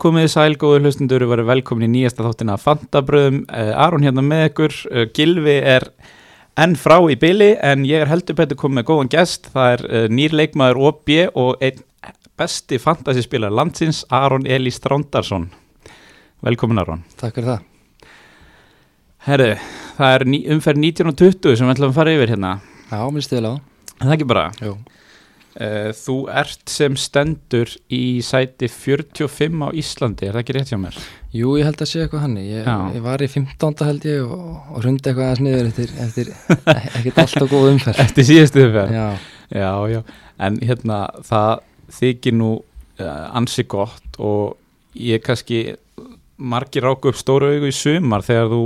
[0.00, 4.44] Komið sæl, góður hlustundur, við varum velkomin í nýjasta þáttina Fantabröðum, uh, Aron hérna með
[4.48, 5.88] ykkur, uh, Gilvi er
[6.60, 9.84] enn frá í byli en ég er heldur betur komið með góðan gest, það er
[9.88, 11.82] uh, nýr leikmaður OB og einn
[12.38, 15.50] besti fantasyspilar landsins, Aron Eli Strándarsson.
[16.42, 17.04] Velkomin Aron.
[17.20, 17.68] Takk fyrir það.
[19.28, 19.50] Herru,
[19.98, 22.56] það er umferð 1920 sem við ætlum að fara yfir hérna.
[22.88, 23.54] Já, mér stila á.
[24.00, 24.48] Það er ekki bara.
[24.58, 24.72] Jú.
[25.52, 30.78] Uh, þú ert sem stendur í sæti 45 á Íslandi, er það ekki rétt hjá
[30.80, 30.96] mér?
[31.36, 32.38] Jú, ég held að sé eitthvað hann.
[32.40, 33.84] Ég, ég var í 15.
[33.88, 36.32] held ég og, og hrundi eitthvað aðeins niður eftir, eftir
[36.96, 38.00] ekkert alltaf góð umferð.
[38.06, 38.96] Eftir síðustu umferð?
[38.96, 39.06] Já,
[39.52, 40.00] Já, já,
[40.40, 41.50] en hérna það
[41.92, 44.56] þykir nú uh, ansi gott og
[44.96, 45.74] ég kannski
[46.40, 48.62] margir ráku upp stóru augu í sumar þegar þú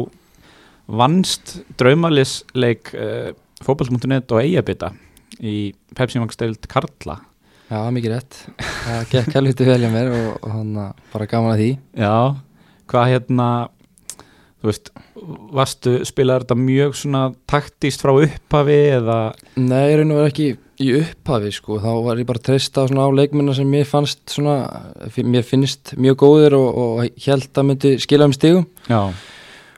[1.00, 3.32] vannst draumalisleik uh,
[3.66, 4.92] fótboll.net og eigabita
[5.40, 5.56] í
[5.96, 7.20] Pepsi Max deild Karla.
[7.66, 8.42] Já, mikið rétt.
[8.86, 10.74] Það gekk helviti vel hjá mér og, og hann
[11.12, 11.70] bara gaman að því.
[11.98, 12.18] Já,
[12.86, 13.48] hvað hérna
[14.60, 14.92] þú veist,
[15.54, 19.18] varstu spilaði þetta mjög svona taktist frá upphafi eða?
[19.58, 20.48] Nei, ég raun og verið ekki
[20.82, 24.56] í upphafi sko, þá var ég bara treysta svona á leikminna sem mér fannst svona,
[25.24, 28.66] mér finnst mjög góðir og, og held að myndi skila um stigum.
[28.90, 29.00] Já,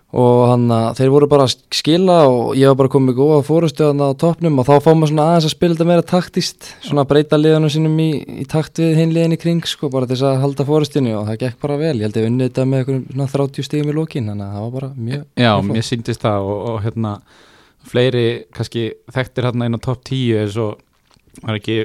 [0.09, 3.91] og hann að þeir voru bara að skila og ég var bara komið góða fórustu
[3.93, 7.11] á toppnum og þá fá maður svona aðeins að spila þetta meira taktist, svona að
[7.11, 8.09] breyta liðanum sínum í,
[8.41, 11.29] í takt við hinn liðin í kring sko, bara til þess að halda fórustinu og
[11.29, 11.93] það gekk bara vel.
[11.99, 14.65] Ég held að ég unnið þetta með svona 30 stígum í lókin þannig að það
[14.65, 17.15] var bara mjög Já, mjög mér síndist það og, og hérna
[17.89, 18.27] fleiri
[18.57, 20.81] kannski þekktir hérna inn á topp 10 eins og
[21.45, 21.83] var ekki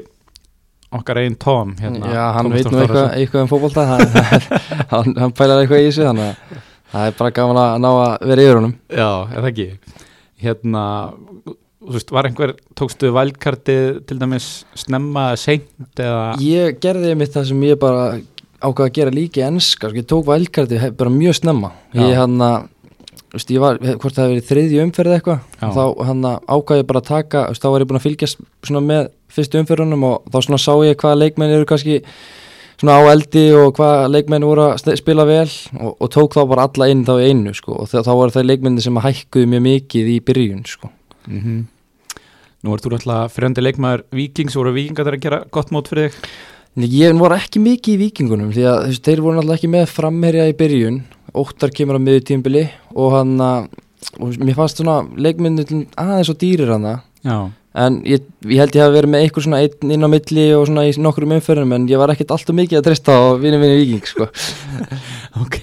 [0.93, 4.05] okkar einn Tom hérna, Já, hann veit nú eitthvað, eitthvað um fótbolta hann,
[4.93, 6.61] hann, hann pælar eitthvað í þessu þannig að
[6.93, 8.75] það er bara gaman að ná að vera yfir honum.
[8.87, 9.97] Já, er það ekki?
[10.43, 10.83] Hérna,
[11.47, 16.27] þú veist, var einhver tókstu valdkartið til dæmis snemma seint eða?
[16.43, 18.05] Ég gerði mitt það sem ég bara
[18.63, 21.73] ákvað að gera líka í enska sko, ég tók vælkarti bara mjög snemma.
[21.91, 22.05] Já.
[22.05, 22.69] ég hann að
[23.33, 26.99] Veist, ég var, hvort það hefði verið þriðju umferð eitthvað þá hann ákvað ég bara
[27.01, 30.37] að taka veist, þá var ég búin að fylgjast svona með fyrstu umferðunum og þá
[30.45, 31.95] svona sá ég hvaða leikmenn eru kannski
[32.83, 35.47] svona á eldi og hvaða leikmenn voru að spila vel
[35.79, 38.49] og, og tók þá bara alla inn þá í einu sko og þá, voru það
[38.49, 40.91] leikmenni sem að hækkuðu mjög mikið í byrjun sko.
[41.29, 41.69] Mm
[42.63, 46.27] Nú ert þú alltaf frjöndi leikmaður Víkings, voru Víkingar að gera gott mót fyrir þig?
[46.79, 49.89] Nei, Ég var ekki mikið í vikingunum því að veist, þeir voru náttúrulega ekki með
[49.91, 51.01] framherja í byrjun.
[51.35, 52.63] Óttar kemur á miður tímbili
[52.95, 53.67] og hann að
[54.19, 56.87] og mér fannst svona leikmyndu aðeins og dýrir hann
[57.23, 60.43] Já, en ég, ég held ég hafi verið með eitthvað svona einn inn á milli
[60.53, 63.57] og svona í nokkrum umferðum en ég var ekkert alltaf mikið að treysta á vinni
[63.61, 64.27] vinni viking sko.
[65.43, 65.57] ok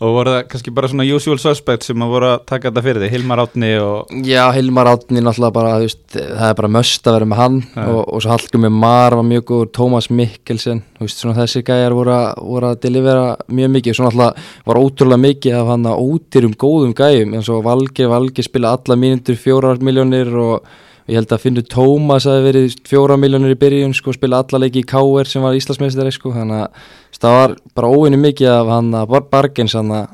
[0.00, 3.04] Og voru það kannski bara svona usual suspects sem að voru að taka þetta fyrir
[3.04, 7.10] þig, Hilmar Átni og Já, Hilmar Átni náttúrulega bara þú veist, það er bara möst
[7.10, 7.82] að vera með hann Já.
[7.84, 11.96] og, og svo Hallgrimur Mar var mjög góður Tómas Mikkelsen, þú veist, svona þessi gæjar
[11.98, 16.56] voru, voru að delivera mjög mikið svo náttúrulega var ótrúlega mikið af hann að ótyrum
[16.64, 20.72] góðum gæjum eins og Valgeir, Valgeir spila alla mínútur fjórar miljónir og
[21.08, 24.80] ég held að finnur Tómas að verið fjórar miljónir í byrjun, sko, spila alla leiki
[24.82, 25.28] í K.R.
[25.28, 29.26] sem var Íslandsmeistari, sko, þannig að það var bara óvinni mikið af hann að bar
[29.32, 30.06] Bargens hann að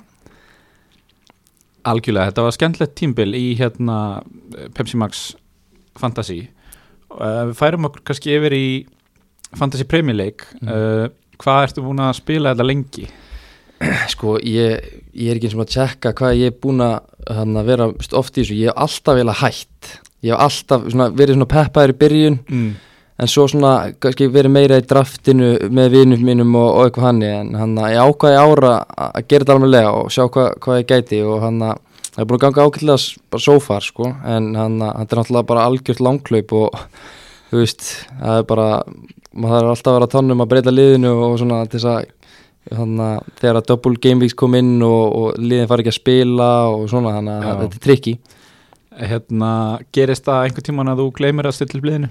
[1.90, 3.98] algjörlega, þetta var skemmtilegt tímbil í hérna
[4.76, 5.30] Pepsi Max
[6.00, 6.42] Fantasy
[7.10, 8.66] Við færum okkur kannski yfir í
[9.58, 10.68] Fantasy Premier League Mm.
[10.68, 11.08] uh,
[11.40, 13.06] Hvað ertu búin að spila þetta lengi?
[14.12, 14.82] Sko, ég,
[15.16, 16.98] ég er ekki eins og að tjekka hvað ég er búin að,
[17.32, 17.86] hann, að vera
[18.20, 19.79] oft í þessu, ég hef alltaf vel að hætt
[20.26, 22.70] ég hef alltaf svona, verið svona peppaður í byrjun Mm.
[23.20, 27.22] en svo svona kannski verið meira í draftinu með vinum mínum og, og eitthvað hann
[27.22, 30.86] en hann að ég ákvaði ára að gera þetta alveg og sjá hvað, hvað ég
[30.94, 31.78] gæti og hann að
[32.10, 35.20] það er búin að ganga ákveðlega bara so far sko en hann að þetta er
[35.20, 36.80] náttúrulega bara algjört langklaup og
[37.50, 37.84] þú veist,
[38.20, 38.68] það er bara
[39.30, 42.08] maður þarf alltaf að vera á tonnum að breyta liðinu og svona til þess að
[42.76, 46.00] þannig að þegar að double game weeks kom inn og, og liðin fari ekki að
[46.00, 48.16] spila og svona þannig að þetta er trikki
[48.90, 49.50] Hérna,
[49.94, 52.08] gerist það einhvern tíman að þú gleymir að stilla bliðinu?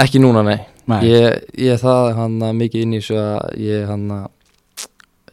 [0.00, 0.58] ekki núna nei,
[0.90, 4.06] Nei, Ég, ég það hann mikið inn í þessu að ég hann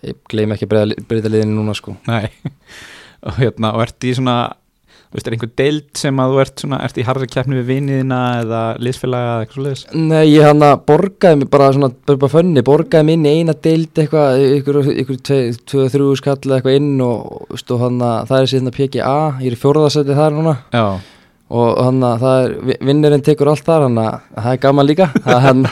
[0.05, 2.29] ég gleym ekki að breyta, liðinu núna sko Nei.
[3.27, 4.37] og hérna, og ert í svona
[5.07, 7.67] þú veist, er einhver deild sem að þú ert svona, ert í harri keppni við
[7.71, 9.83] viniðina eða liðsfélaga eða eitthvað svoleiðis?
[10.11, 13.35] Nei, ég hann að borgaði mig bara svona, bara bara fönni, borgaði mig inn í
[13.39, 18.17] eina deild eitthvað, ykkur, ykkur tvö, þrjú skall eitthvað inn og, veist, og hann að
[18.33, 20.85] það er síðan að PGA, ég er í fjórðarsæti þar núna Já,
[21.55, 24.89] og hann að það er, vi- vinnurinn tekur allt þar, hann að það er gaman
[24.91, 25.63] líka, að hann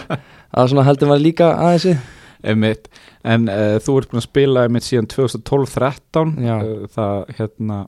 [0.56, 1.98] að svona heldur maður líka aðeins í.
[2.46, 2.88] einmitt
[3.26, 6.56] en uh, þú ert búin að spila einmitt síðan 2012-13 Já.
[6.62, 7.80] uh, það hérna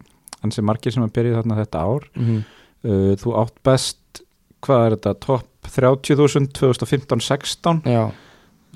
[0.45, 2.07] ansi margir sem að byrja þarna þetta ár.
[2.15, 2.43] Mm
[2.87, 4.21] uh, þú átt best
[4.63, 8.03] hvað er þetta, topp 30.000 2015-16 Já,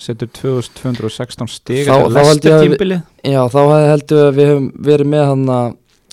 [0.01, 2.73] setur 2216 stig Þá- þá held ég Lester að við-
[3.91, 5.45] heldur við að við höfum verið með hann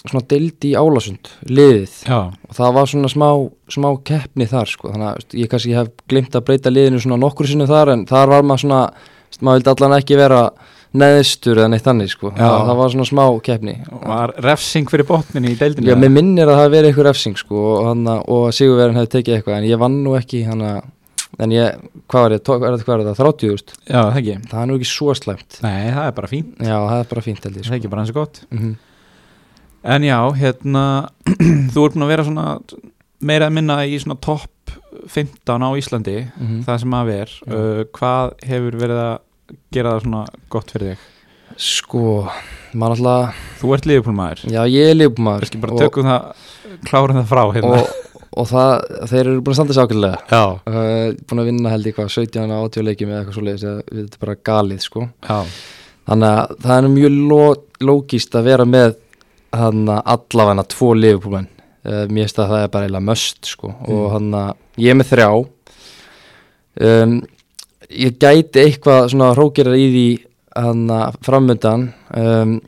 [0.08, 1.94] svona dild í Álasund, liðið.
[2.06, 2.18] Já,
[2.48, 3.28] og það var svona smá,
[3.74, 7.46] smá keppni þar sko, þannig að ég kannski hef glimt að breyta liðinu svona nokkur
[7.50, 8.82] sinnum þar en þar var maður svona,
[9.42, 10.42] maður vildi allan ekki vera
[10.96, 13.74] neðstur eða neitt þannig sko, það, það var svona smá keppni.
[14.08, 17.64] Var refsing fyrir botninni í deildinu Já, mér minnir að það verið eitthvað refsing sko
[17.74, 20.70] og, hana, og Sigurverðin hefði tekið eitthvað en ég vann nú ekki hana,
[21.38, 21.76] en ég,
[22.08, 24.36] hvað var ég, tók, er þetta, hvað er þetta, 30 úrst Já, það ekki.
[24.48, 25.58] Það er nú ekki svo slæmt.
[25.62, 27.74] Nei, það er bara fín Já, það er bara fínt held ég Það sko.
[27.74, 28.42] er ekki bara hans gott.
[28.54, 28.76] Mm
[29.88, 30.84] En já, hérna
[31.72, 32.46] Þú ert búin að vera svona
[33.22, 34.72] meira að minna í svona topp
[35.08, 36.58] 15 á Íslandi Mhm.
[36.66, 37.30] það sem að ver.
[37.46, 39.14] Uh, Hvað hefur verið að
[39.74, 40.24] gera það svona
[40.54, 41.06] gott fyrir þig?
[41.58, 42.02] Sko,
[42.78, 46.44] maður alltaf Þú ert liðupólmaður Já, ég er lífbúmaður Ekki bara tökum það,
[46.90, 47.80] klárum það frá hérna.
[47.80, 48.72] Og, og það,
[49.10, 52.12] þeir eru búin að standa sér ákveðlega Já, uh, búin að vinna held ég hvað
[52.14, 55.06] 17 á 80 leikjum eða eitthvað svo leiðis þetta er bara galið sko.
[55.24, 55.38] Já,
[56.12, 57.40] þannig að það er mjög ló,
[57.88, 58.98] lógist að vera með
[59.58, 63.72] hann allavega tvo liðbúmenn uh, mér finnst að það er bara eiginlega möst sko.
[63.88, 64.12] Og Mm.
[64.14, 65.28] hann að ég er með þrjá.
[66.78, 67.18] Um,
[67.88, 70.08] ég gæti eitthvað svona hrókirar í því
[70.58, 72.58] að framöndan um,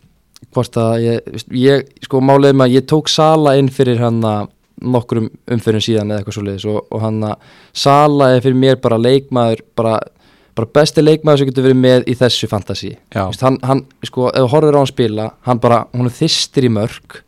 [0.54, 4.22] hvort að ég, veist, ég sko málið með að ég tók Sala inn fyrir hann
[4.26, 4.48] að
[4.80, 8.80] nokkrum umfyrir síðan eða eitthvað svo leiðis og, og hann að Sala er fyrir mér
[8.80, 9.98] bara leikmaður bara,
[10.56, 14.52] bara besti leikmaður sem getur verið með í þessu fantasi hann, hann, sko, ef þú
[14.54, 17.20] horfir á hann spila hann bara, hún er þystir í mörg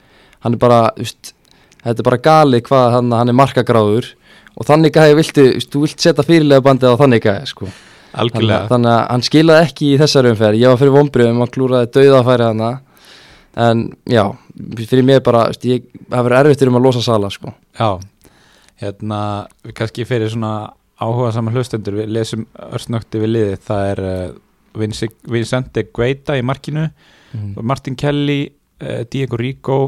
[0.47, 1.35] hann er bara, vist,
[1.83, 4.13] þetta er bara galið hvað hann, hann er markagráður
[4.57, 7.69] og þannig gæði viltu, þú vilt setja fyrirlega bandið á þannig gæði, sko.
[8.13, 10.61] Þannig, algjörlega þannig að hann skilaði ekki í þessari umferð.
[10.61, 12.71] Ég var fyrir vonbröðum, hann klúraði dauðafæri hana
[13.63, 14.25] en já
[14.77, 17.55] fyrir mér bara, ég hafa verið erfittir um að losa sala, sko.
[17.79, 17.97] Já,
[18.83, 19.21] hérna
[19.65, 20.53] við kannski fyrir svona
[21.03, 23.59] áhuga saman hlustendur við lesum örsnökti við liðið.
[23.67, 24.37] Það er uh,
[24.79, 27.57] Vinci- Vincente Guaita í markinu mm.
[27.65, 28.45] Martin Kelly,
[28.85, 29.81] uh, Diego Rico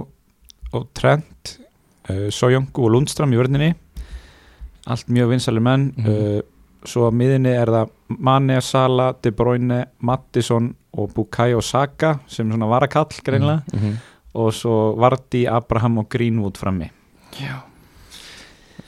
[0.75, 1.59] og Trent
[2.11, 3.75] uh, Sojongu og Lundstram í vörninni
[4.87, 6.09] allt mjög vinsalir menn Mhm.
[6.09, 6.41] uh,
[6.85, 7.89] svo á miðinni er það
[8.19, 13.95] Mane, Sala, De Bruyne Mattisson og Bukayo Saka sem svona varakall greinlega mm -hmm.
[14.35, 16.91] og svo Vardy, Abraham og Greenwood frammi
[17.41, 17.63] Já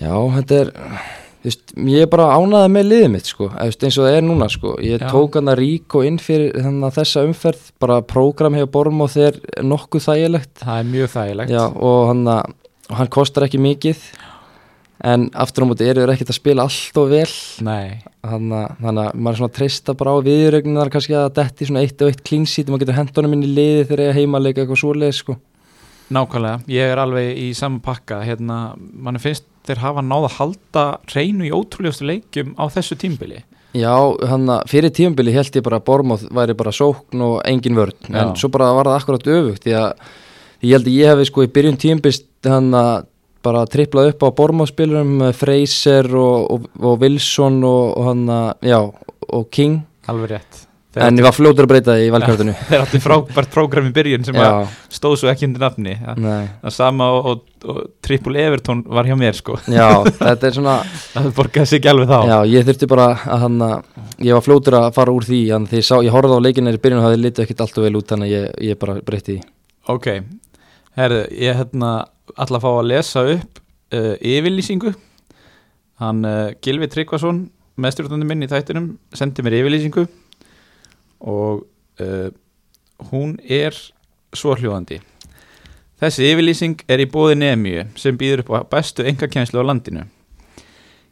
[0.01, 0.73] Já, þetta er
[1.47, 4.49] veist, ég er bara ánaði með liðið mitt sko, veist, eins og það er núna
[4.51, 4.75] sko.
[4.83, 5.09] ég Já.
[5.11, 9.11] tók hann að rík og inn fyrir að þessa umferð, bara prógram hefur borm og
[9.11, 12.53] þeir nokkuð þægilegt það er mjög þægilegt Já, og, hann, að-
[12.91, 13.97] og hann kostar ekki mikið
[15.05, 17.33] en aftur á móti eru þeir ekkert að spila allt og vel.
[17.59, 21.69] Þannig að, þannig að maður er svona að treysta bara á viðrögnunar kannski að detti
[21.69, 24.65] svona eitt og eitt klínsít og maður getur hendunum inn í liði þegar ég heimaleika
[24.65, 25.37] eitthvað svoleið sko.
[26.17, 28.23] nákvæmlega, ég er alveg í sama pakka.
[28.23, 33.43] Hérna, mann finnst þeir hafa náð að halda reynu í ótrúlegustu leikjum á þessu tímbili
[33.77, 33.93] Já,
[34.31, 37.97] hann að fyrir tímabili held ég bara að Bormóð væri bara sókn og engin vörn.
[38.09, 38.23] Já.
[38.23, 39.91] en svo bara var það akkurat öfugt því að
[40.63, 43.09] ég held að ég hefði sko í byrjun tímabist hann að
[43.47, 48.81] bara triplað upp á Bormóð-spilurum Fraser og, og, og Wilson og, og hann að, já,
[49.33, 49.83] og King.
[50.11, 50.67] Alveg rétt.
[50.97, 53.93] En þeir, ég var fljótur að breyta því í valkartinu þeir átti frábært prógram í
[53.93, 55.97] byrjun sem að stóð svo ekki undir nafni.
[56.01, 59.59] Það, nei, það sama og, og, og Triple Everton var hjá mér sko.
[59.69, 60.79] Já, þetta er svona
[61.13, 62.17] það borgaði sig ekki alveg þá.
[62.33, 63.77] Já, ég þurfti bara að hann að
[64.25, 66.81] ég var fljótur að fara úr því en því ég, sá, ég horfði á leikinir
[66.81, 69.37] í byrjun og það litið ekkert alltaf vel út þannig að ég, ég bara breytti
[69.37, 69.49] því.
[69.93, 70.11] Ok,
[70.97, 71.93] herðu, ég hérna
[72.35, 73.61] ætla að fá að lesa upp
[73.95, 74.95] uh, yfirlýsingu.
[76.03, 77.47] Hann uh, Gilvi Tryggvason
[77.81, 80.07] meðstjórnandi minn í þættinum sendi mér yfirlýsingu
[81.27, 81.67] og
[82.03, 82.29] uh,
[83.11, 83.77] hún er
[84.37, 85.01] svohljóðandi.
[85.97, 90.05] Þessi yfirlýsing er í bóði nefnju sem býður upp á bestu engakjænslu á landinu.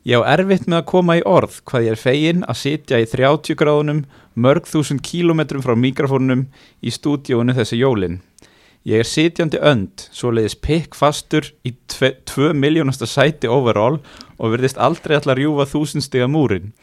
[0.04, 3.06] Ég á erfitt með að koma í orð hvað ég er fegin að sitja í
[3.09, 4.02] 30 gráðunum
[4.37, 6.42] mörg þúsund kílometrum frá mikrofónunum
[6.85, 8.18] í stúdíónu þessi jólin.
[8.84, 13.96] Ég er sitjandi önd, svoleiðis pikk fastur í 2 miljónasta sæti overall
[14.36, 16.74] og verðist aldrei ætla að rjúfa þúsund stiga múrin.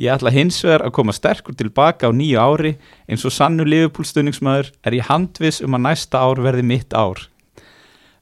[0.00, 2.72] Ég ætla hins vegar að koma sterkur tilbaka á nýju ári
[3.04, 7.20] eins og sannu liðupúlstunningsmaður er ég handvis um að næsta ár verði mitt ár.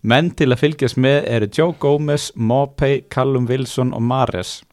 [0.03, 4.65] Menn til að fylgjast með eru Joe Gomez, Mopey, Callum Wilson og Mares.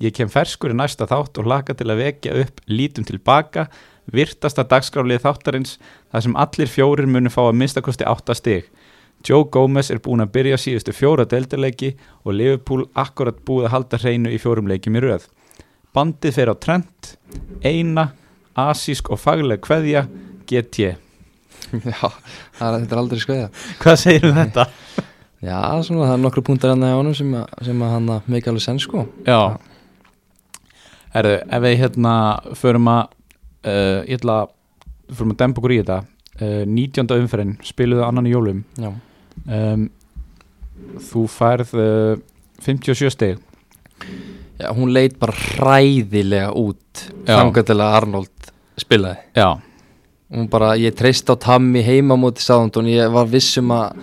[0.00, 3.68] Ég kem ferskur í næsta þátt og laka til að vekja upp lítum tilbaka,
[4.12, 5.78] virtasta dagskráflið þáttarins
[6.12, 8.68] þar sem allir fjórir munu fá að minnstakosti átta stig.
[9.26, 14.00] Joe Gomez er búin að byrja síðustu fjóra deildarleiki og Liverpool akkurat búið að halda
[14.04, 15.26] hreinu í fjórum leikjum í röð.
[15.96, 17.12] Bandið fer á trend,
[17.66, 18.12] eina,
[18.54, 20.06] asísk og fagleg kveðja,
[20.48, 20.94] GT.
[21.92, 22.08] Já,
[22.58, 23.48] það er, aldrei skoða
[23.82, 24.68] Hvað segir um þetta?
[25.48, 28.52] Já, svona, það er nokkru punktar hann að honum sem, að, sem að hann meika
[28.52, 29.58] alveg senn sko Já
[31.14, 32.14] Herðu, ef við hérna
[32.58, 33.17] förum að
[33.64, 34.54] uh, ég ætla að
[35.08, 35.98] fyrir að dempa okkur í þetta.
[36.38, 37.14] Uh, 19.
[37.18, 38.64] umferðin spiluðu annan í jólum.
[38.78, 38.90] Já,
[39.58, 39.86] um,
[41.08, 42.20] þú færð uh,
[42.66, 43.40] 57 stig.
[44.58, 49.20] Já hún leit bara hræðilega út að Arnold spilaði.
[49.38, 49.58] Já,
[50.34, 54.00] hún bara, ég treyst á Tammy heima múti Sáðundun, ég var vissum að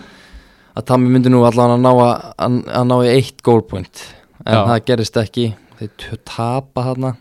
[0.75, 4.01] að Tammy myndi nú allan að ná að, að, ná í eitt gólpoint
[4.43, 4.63] en Já.
[4.67, 5.45] það gerist ekki.
[5.79, 7.15] Þeir tapa hana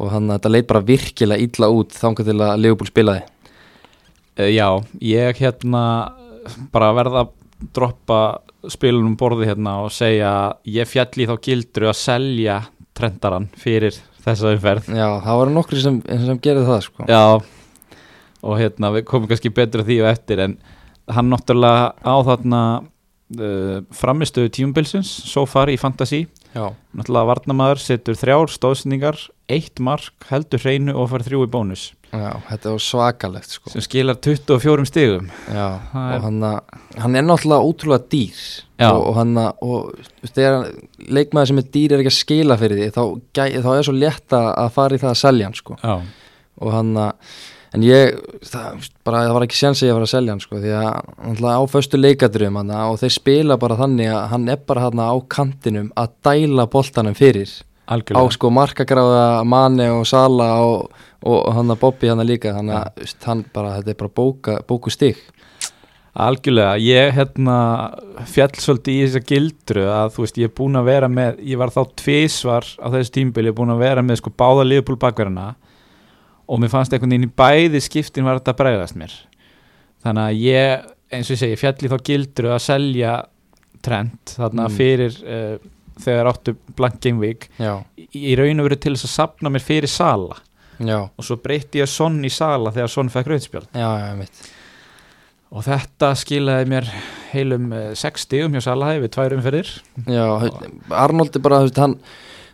[0.00, 3.24] og hann þetta leit bara virkilega illa út þangað til að Leopold spilaði.
[4.38, 4.66] Uh, já
[5.04, 5.84] ég hérna
[6.72, 7.36] bara verða að
[7.76, 8.20] droppa
[8.72, 12.60] spilunum borði hérna og segja að ég fjalli þá gildru að selja
[12.96, 14.90] trendaran fyrir þessa umferð.
[14.92, 17.08] Já, það voru nokkri sem, sem gerði það sko.
[17.08, 17.24] Já
[18.40, 20.56] og hérna við komum kannski betur að því og eftir en
[21.10, 26.66] hann náttúrulega á þarna uh, framistöðu tímubilsins so far í Fantasí Já,
[26.98, 29.18] náttúrulega varnamaður setur þrjár stóðsendingar
[29.50, 31.84] eitt mark, heldur hreinu og fær þrjú í bónus.
[32.10, 33.70] Já þetta var svakalegt sko.
[33.70, 35.28] Sem skilar 24 stigum.
[35.46, 36.40] Já, er- og hann,
[36.98, 38.40] hann er náttúrulega ótrúlega dýr.
[38.80, 38.88] Já.
[38.90, 39.92] og, og hann og
[40.24, 40.70] þegar
[41.06, 43.02] leikmaður sem er dýr er ekki að skila fyrir því þá,
[43.62, 45.76] þá er svo létt að að fara í það að selja hann sko.
[45.84, 45.96] Já,
[46.60, 46.92] og hann
[47.76, 50.60] en ég, það, bara, það var ekki séns að ég var að selja hann sko
[50.60, 54.86] því að á föstu leikadröfum hann og þeir spila bara þannig að hann er bara
[54.88, 57.50] hann á kantinum að dæla boltanum fyrir.
[57.54, 60.90] Á algjörlega sko markagráða Mane og Sala og,
[61.26, 64.58] og hann að Bobby hann líka hann að veist, hann bara, þetta er bara bóka,
[64.66, 65.18] bóku stig
[66.20, 67.56] Algjörlega, ég hérna
[68.26, 71.60] fjall svolítið í þessa gildru að þú veist, ég er búin að vera með ég
[71.60, 74.98] var þá tvísvar á þessu tímbil ég er búin að vera með sko báða liðbúl
[75.00, 75.52] bakverðina
[76.50, 79.14] og mér fannst einhvern veginn í bæði skiptin var þetta að bregðast mér.
[80.04, 83.14] Þannig að ég, eins og ég segi, fjalli þá gildru að selja
[83.84, 84.76] trend þarna Mm.
[84.76, 85.56] fyrir uh,
[86.00, 87.48] þegar áttu blank game week.
[87.60, 90.38] Í, í raun og veru til þess að sapna mér fyrir sala.
[90.80, 93.28] Já, og svo breytti ég sonn í sala þegar sonn fekk
[94.16, 94.48] mitt
[95.50, 96.86] og þetta skilaði mér
[97.32, 99.70] heilum 6 stigum hjá Salaði við tvær umferðir.
[100.06, 100.24] Já,
[100.94, 101.96] Arnold er bara, þú veist, hann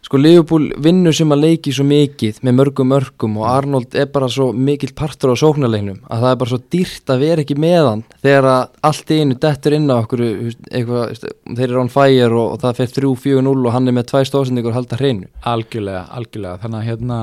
[0.06, 4.28] sko Liverpool vinnur sem að leiki svo mikið með mörgum mörgum og Arnold er bara
[4.30, 7.88] svo mikill partur á sóknarleiknum að það er bara svo dýrt að vera ekki með
[7.90, 12.30] hann þegar að allt í einu dettur inn á okkur eitthvað, þeir eru on fire
[12.30, 15.30] og, og það fer 3-4-0 og hann er með tvæ stóðsendingur og halda hreinu.
[15.46, 16.60] Algjörlega, algjörlega.
[16.62, 17.20] Þannig að hérna,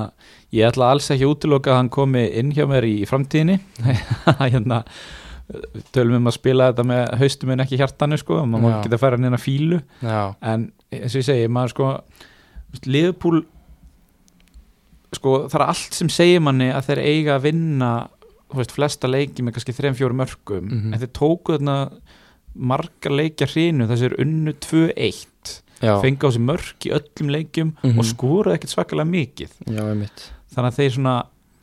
[0.53, 3.59] ég ætla alls ekki að útiloka að hann komi inn hjá mér í framtíðinni.
[4.53, 4.83] Hérna
[5.93, 9.27] tölum um að spila þetta með haustum en ekki hjartanu sko, maður geta að hann
[9.27, 11.89] inn að fílu Já, en eins og ég segi, maður sko
[12.87, 13.43] liðpúl
[15.13, 17.89] sko það er allt sem segir manni að þeir eiga að vinna
[18.53, 20.93] veist, flesta leiki með kannski 3-4 mörgum Mhm.
[20.93, 21.77] en þeir tóku þarna
[22.55, 27.73] margar leikja hrínu þessi er unnu 2-1 já, fengi á sig mörg í öllum leikjum
[27.83, 27.99] Mhm.
[27.99, 29.81] og skoraði ekkert svakalega mikið já,
[30.53, 31.15] þannig að þeir svona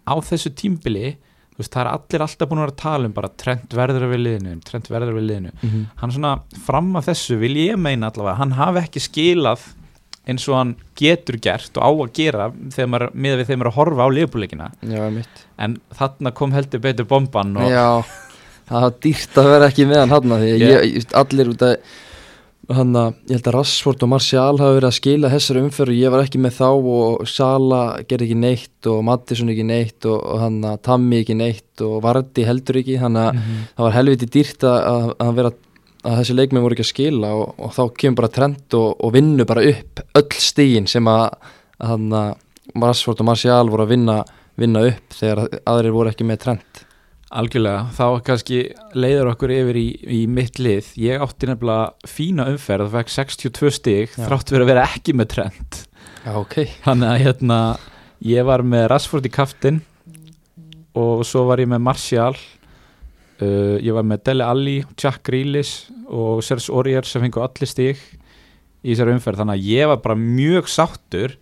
[0.06, 1.16] á þessu tímbili
[1.58, 4.20] veist, það er allir alltaf búin að vera að tala um bara trend verður við
[4.26, 5.86] liðinu, trend verður við liðinu mm -hmm.
[5.96, 9.60] hann svona fram að þessu vil ég meina allavega, hann hafi ekki skilað
[10.30, 13.72] eins og hann getur gert og á að gera maður, með við þegar maður er
[13.72, 14.70] að horfa á liðbúleikina
[15.66, 17.86] en þarna kom heldur betur bomban og Já,
[18.70, 21.10] það var dýrt að vera ekki með hann hann því að Yeah.
[21.24, 21.76] allir út að
[22.70, 25.96] hann að, ég held að Rassford og Martial hafa verið að skila þessari umferð og
[25.98, 30.20] ég var ekki með þá og Sala gerði ekki neitt og Mattisson ekki neitt og,
[30.22, 33.58] og hann að Tammy ekki neitt og Vardi heldur ekki þannig að Mhm.
[33.74, 35.58] það var helviti dýrt að, að, að vera að
[36.04, 39.46] þessi leikmenn voru ekki að skila og, og þá kemur bara trend og, og vinnu
[39.48, 41.26] bara upp öll stígin sem að,
[41.84, 42.30] að að
[42.78, 44.20] Rassford og Martial voru að vinna,
[44.60, 46.82] vinna upp þegar aðrir voru ekki með trend.
[47.30, 48.56] Algjörlega, þá kannski
[48.98, 50.88] leiður okkur yfir í, í mitt lið.
[50.98, 54.24] Ég átti nefnilega fína umferð og fekk 62 stig Já.
[54.24, 55.78] þrátt fyrir að vera ekki með trend.
[56.24, 56.56] Já, ok.
[56.86, 57.60] Þannig að hérna
[58.26, 59.78] ég var með Rashford í kaftin
[60.98, 62.34] og svo var ég með Martial
[63.40, 68.00] uh, ég var með Dele Alli, Jack Grealish og Serge Aurier sem fengu allir stig
[68.80, 69.42] í þessari umferð.
[69.42, 71.36] Þannig að ég var bara mjög sáttur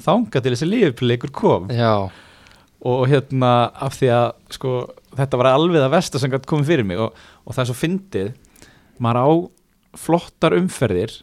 [0.00, 1.70] þanga til þessi liðupleikur kom.
[1.72, 2.10] Já,
[2.80, 4.74] og hérna af því að sko
[5.18, 8.30] þetta var alveg að versta sem komið fyrir mig og, og það er svo fyndið.
[9.00, 9.28] Maður á
[10.00, 11.16] flottar umferðir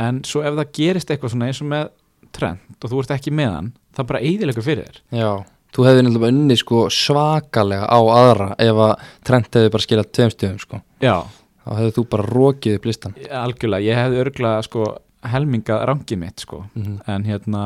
[0.00, 1.90] en svo ef það gerist eitthvað svona eins og með
[2.32, 5.02] trend og þú ert ekki með hann það bara eiginleikur fyrir þér.
[5.20, 5.32] Já
[5.72, 10.32] Þú hefði nefnilega unni sko svakalega á aðra ef að Trent hefði bara skilað tveim
[10.34, 10.80] stöðum sko.
[11.00, 11.16] Já,
[11.64, 14.88] þá hefði þú bara rokið upp listan algjörlega, ég hefði örgulega sko
[15.32, 16.64] helmingað rangið mitt sko.
[16.74, 16.98] Mm -hmm.
[17.14, 17.62] en hérna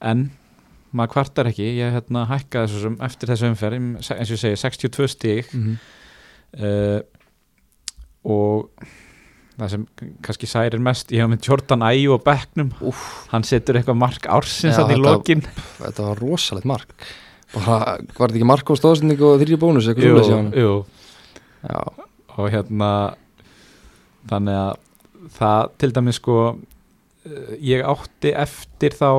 [0.00, 0.30] en
[0.92, 4.56] maður kvartar ekki, ég hérna hækkaði þessu sem eftir þessu umferð eins og ég segi
[4.56, 5.76] 62 stík Mm -hmm.
[6.64, 7.00] uh,
[8.24, 8.70] og
[9.58, 9.86] það sem
[10.22, 13.26] kannski særir mest ég hef með Jordan Ayew og Becknum Úff.
[13.32, 15.42] hann setur eitthvað mark ársins Já, hann í þetta- lokin.
[15.80, 16.92] þetta var rosalegt mark.
[17.54, 17.78] Bara,
[18.18, 20.84] var þetta ekki mark á stóðsending og þrjir bónus eitthvað
[21.64, 21.80] já,
[22.38, 22.90] og hérna
[24.30, 24.76] þannig að
[25.38, 26.36] það til dæmis sko
[27.26, 29.10] eh, ég átti eftir þá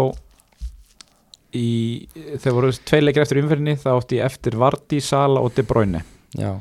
[1.57, 5.63] í þegar voru tvei leikir eftir umferðinni þá átti ég eftir Vardí, Sala og De
[5.65, 6.03] Bruyne.
[6.37, 6.53] Já,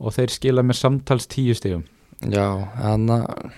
[0.00, 1.84] og þeir skila mér samtals tíu stigum
[2.20, 2.46] já
[2.76, 3.50] þannig að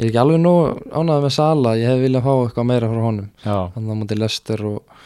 [0.00, 0.54] ég er ekki alveg nú
[0.90, 3.28] ánægð með Sala ég hef viljað fá eitthvað meira frá honum.
[3.44, 5.04] Þannig að mútið Lester og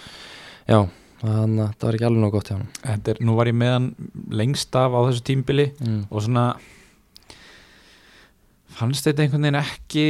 [0.71, 0.79] já,
[1.21, 3.75] þannig að það var ekki alveg nóg gott hjá þetta er, nú var ég með
[3.75, 3.91] hann
[4.41, 6.01] lengst af á þessu tímbili mm.
[6.09, 6.49] og svona
[8.75, 10.07] fannst þetta einhvern veginn ekki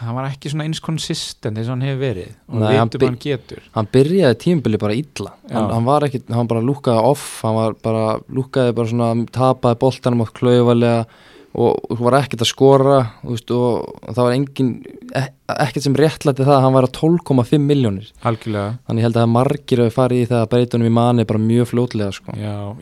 [0.00, 3.18] hann var ekki svona eins konsistent eins og hann hefur verið og Nei, hann hann
[3.20, 3.64] getur.
[3.74, 5.34] hann byrjaði tímbili bara illa.
[5.50, 9.80] Hann, hann var ekki, hann bara lúkaði off hann var bara, lúkaði bara svona tapaði
[9.84, 11.04] boltanum átt klaufalega
[11.50, 14.72] og, og var ekkert að skora þú veist, og það var engin
[15.10, 19.32] e ekkert sem réttlætti það að hann var að 12,5 miljónir algjörlega þannig held að
[19.34, 22.34] margir að fara í það að breytunum í mani bara mjög fljótlega sko.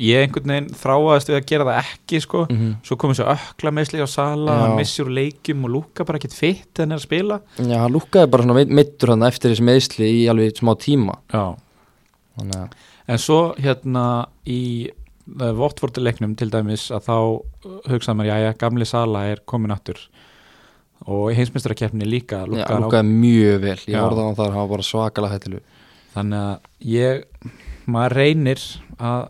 [0.05, 2.43] Ég einhvern veginn þráaðist við að gera það ekki sko.
[2.45, 2.75] mm -hmm.
[2.85, 6.93] svo komið svo ökla meðsli á sala úr leikjum og lúka bara ekkert fitt hann
[6.93, 11.17] er að spila Já, hann lúkaði bara meittur eftir þessi meðsli í alveg smá tíma
[11.33, 11.57] Já.
[12.37, 12.69] þannig að
[13.09, 14.05] en svo hérna
[14.49, 14.89] í
[15.59, 17.41] Votfordi leiknum til dæmis að þá uh,
[17.91, 20.01] hugsaði maður, já, já, gamli sala er komin aftur.
[21.09, 24.83] Og í heimsmyndstarkeppni líka á lúkaði mjög vel, ég horfði á hann þar hann var
[24.89, 25.61] svakalega hættilu
[26.15, 27.21] þannig að ég
[27.87, 28.63] maður reynir
[28.99, 29.29] að,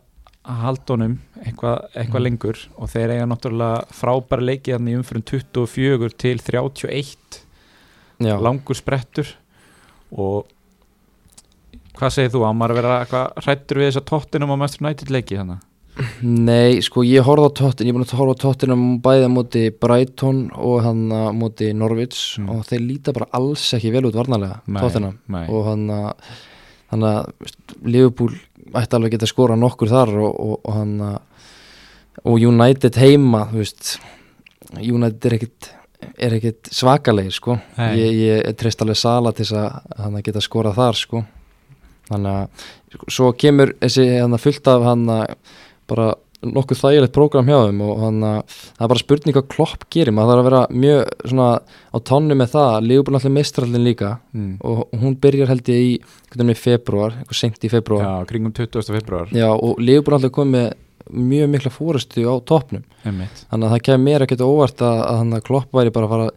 [0.48, 2.24] að halda honum eitthvað, eitthvað Mm.
[2.28, 2.62] lengur.
[2.78, 7.42] Og þeir eiga náttúrulega frábæra leikið hann í umfyrum 24 til 31
[8.24, 9.34] Já, langur sprettur.
[10.11, 10.48] Og
[11.98, 15.12] hvað segir þú, á maður að vera hrættur við þess að tóttinum á Master United
[15.12, 15.61] leiki þannig?
[16.22, 19.30] Nei, sko ég horfði á tóttin ég er búin að horfa á tóttinum bæði á
[19.34, 22.50] móti Brighton og hann á móti Norwich Mm.
[22.54, 25.88] og þeir líta bara alls ekki vel út varnarlega tóttinam nei, og hann
[26.92, 27.32] hann að
[27.84, 28.32] Liverpool
[28.78, 30.94] ætti alveg að geta skora nokkur þar og, og, og hann
[32.24, 33.98] og United heima þú veist
[34.78, 35.70] United er ekkit
[36.18, 37.90] er ekkit svakalegir sko Nei.
[37.98, 41.24] ég, ég treyst alveg Sala til þess að hann að geta skora þar sko
[42.08, 45.34] þannig að sko, svo kemur þessi hann að fullt af hann að
[45.90, 49.87] bara nokkuð þægilegt prógram hjá þeim og hann að það er bara spurning hvað klopp
[49.90, 51.01] gerir maður þarf að vera mjög
[51.33, 54.53] svona á tónnu með það, Liverpool allir mistrallin líka mm.
[54.62, 58.55] og hún byrjar held ég í einhvern veginn februar, eitthvað senkt í februar já, kringum
[58.55, 58.92] 20.
[59.01, 60.70] februar Já, og Liverpool alltaf komið með
[61.09, 65.74] mjög mikla fórustu á toppnum þannig að það kemur mér ekkert óvart að, að klopp
[65.74, 66.31] væri bara að fara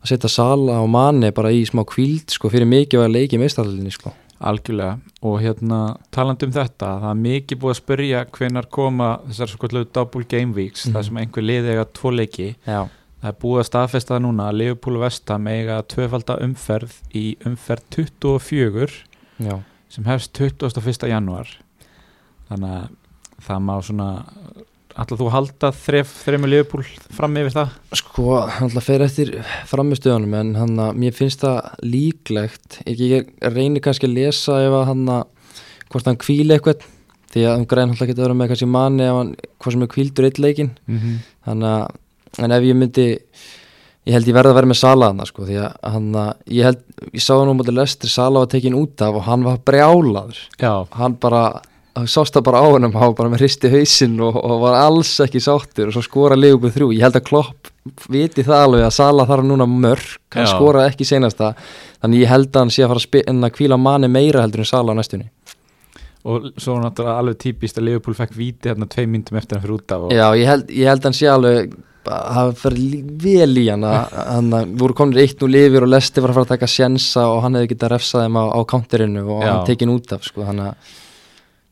[0.00, 3.92] að setja Sala og Mane bara í smá kvíld sko fyrir mikið að leiki meistarallinni
[3.94, 9.08] sko algjörlega og hérna talandi um þetta, það er mikið búið að spyrja hvenar koma
[9.28, 10.94] þessar sko double game weeks, Mhm.
[10.94, 12.88] þar sem einhver liði eiga tvo leiki, Já,
[13.22, 19.04] það er búið að staðfesta það núna og Vestham eiga tvöfalda umferð í umferð 24
[19.40, 21.08] já, sem hefst 21.
[21.08, 21.46] januar
[22.48, 22.88] þannig að
[23.40, 24.24] það má svona
[24.94, 27.74] alltaf þú halda þref, þremur Liverpool fram yfir það?
[28.00, 29.34] Sko alltaf fer eftir
[29.70, 32.80] framistöðunum en hann að mér finnst það líklegt.
[32.84, 35.54] Ekki ég reynir kannski að lesa ef að hann að
[35.90, 36.86] hvort hann kvíli eitthvað
[37.30, 38.70] því að hann græn alltaf geta verið með kannski
[39.06, 41.16] ef hann hvað sem er kvíldur eitt leikin mm -hmm.
[41.46, 43.08] þannig að en ef ég myndi
[44.06, 46.68] ég held ég verði að vera með Sala hann sko, því að hann að ég
[46.68, 49.60] held, ég sá hann um átti lestri Sala var tekin út af og hann var
[49.66, 50.40] brjálaður.
[50.60, 51.42] Já, hann bara,
[52.08, 55.42] sást það bara á hennum hann bara með hristi hausinn og, og var alls ekki
[55.42, 57.70] sáttur og svo skora Leopold þrjú, ég held að Klopp
[58.12, 60.52] viti það alveg að Sala þarf núna mörg hann Já.
[60.54, 61.52] skoraði ekki senasta
[62.00, 64.94] þannig ég held að hann sé að fara að kvíla manni meira heldur en Sala
[64.94, 65.30] á næstunni
[66.30, 69.78] og svo náttúrulega alveg típist að Liverpool fekk víti hérna tvei myndum eftir hann fyrir
[69.78, 71.72] út af og Já, ég held, ég held hann sé alveg
[72.10, 73.84] að það fyrir vel í hann
[74.56, 77.42] að voru komin eitt nú lifir og Lesti var að fara að taka sjensa og
[77.44, 79.50] hann hefði getað refsað þeim á, á counterinu og Já.
[79.50, 80.98] hann tekin út af sko, þannig að.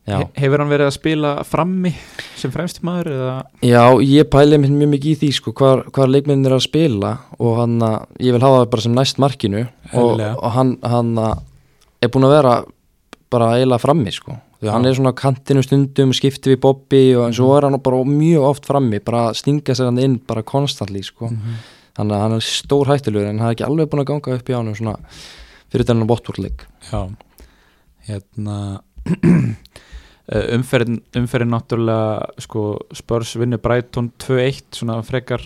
[0.09, 1.93] He- Hefur hann verið að spila frammi
[2.39, 3.37] sem fremsti maður eða?
[3.67, 7.11] Já, ég pæli mér mjög mikið í því sko, hvar, hvar leikmennir er að spila
[7.39, 11.13] og hann að, ég vil hafa það bara sem næst markinu og, og hann, hann
[11.19, 12.55] er búin að vera
[13.31, 14.37] bara eiginlega frammi sko.
[14.59, 18.01] Því hann er svona kantinu stundum skipti við Bobby og en svo er hann bara
[18.09, 21.29] mjög oft frammi bara stinga sér hann inn bara konstantli sko.
[21.99, 24.51] Þannig að hann er stór hættulegur en hann er ekki alveg búin að ganga upp
[24.51, 24.97] í ánum svona
[25.69, 27.01] fyrir þennan Watford-leik Já,
[28.09, 28.59] hérna
[30.29, 32.65] umferðin, umferðin náttúrulega sko
[32.97, 35.45] Spurs vinnur Brighton 2-1 svona frekar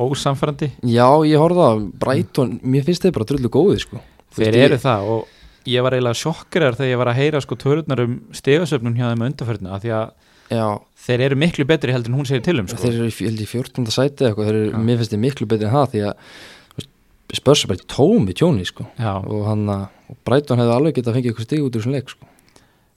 [0.00, 4.00] ósamfærandi Já, ég horfði að Brighton, mér finnst þeir bara drullu góði sko.
[4.32, 8.04] Þeir eru það og ég var eiginlega sjokkrar þegar ég var að heyra sko törurnar
[8.06, 10.66] um stegasöfnun hjá þeim undarferðinu að því að já,
[11.04, 12.80] þeir eru miklu betri heldur en hún segir til um sko.
[12.80, 13.92] þeir eru í, ég held í 14.
[13.92, 17.70] sæti eitthvað, þeir eru, mér finnst þeir miklu betri en það því að spörs er
[17.70, 18.88] bara tómi tjóni sko.
[19.00, 22.12] Já, og að Brighton hefði alveg getað að fengið eitthvað stig út úr þessum leik
[22.12, 22.31] sko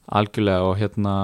[0.06, 1.14] algjörlega og hérna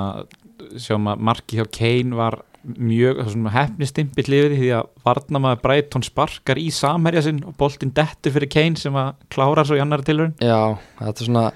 [0.81, 6.69] sjáum að marki hjá Kane var mjög hefnistimpill yfir því að varnamaður Brighton sparkar í
[6.75, 10.79] samherja sinn og boltinn dettur fyrir Kane sem að klára svo í annari tilhörun Já,
[11.01, 11.47] þetta er svona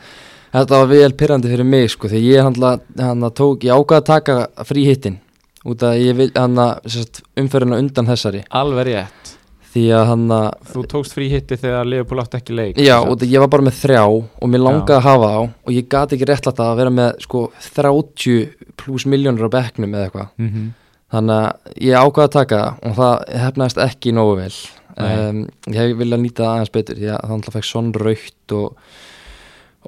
[0.56, 4.10] þetta var vel pyrrandi fyrir mig sko því ég hann að tók, ég ákvað að
[4.10, 5.20] taka frí hittin
[5.66, 8.44] út að ég vil hann að umferðina undan þessari.
[8.54, 9.35] Alveg rétt
[9.76, 13.22] því að hann að þú tókst frí hitti þegar Leopold átti ekki leik Já, og
[13.22, 16.28] ég var bara með þrjá og mér langaði að hafa á og ég gati ekki
[16.30, 17.42] réttlætt að vera með sko
[17.76, 20.28] 30 pluss miljónur á bekknum eða eitthvað.
[20.40, 20.66] Mm -hmm.
[21.12, 24.56] þannig að ég ákvaði að taka það og það hefnaðist ekki nógu vel.
[24.96, 28.52] Um, ég hef viljað nýta það aðeins betur því að það alltaf fekk sonn raukt
[28.56, 28.78] og,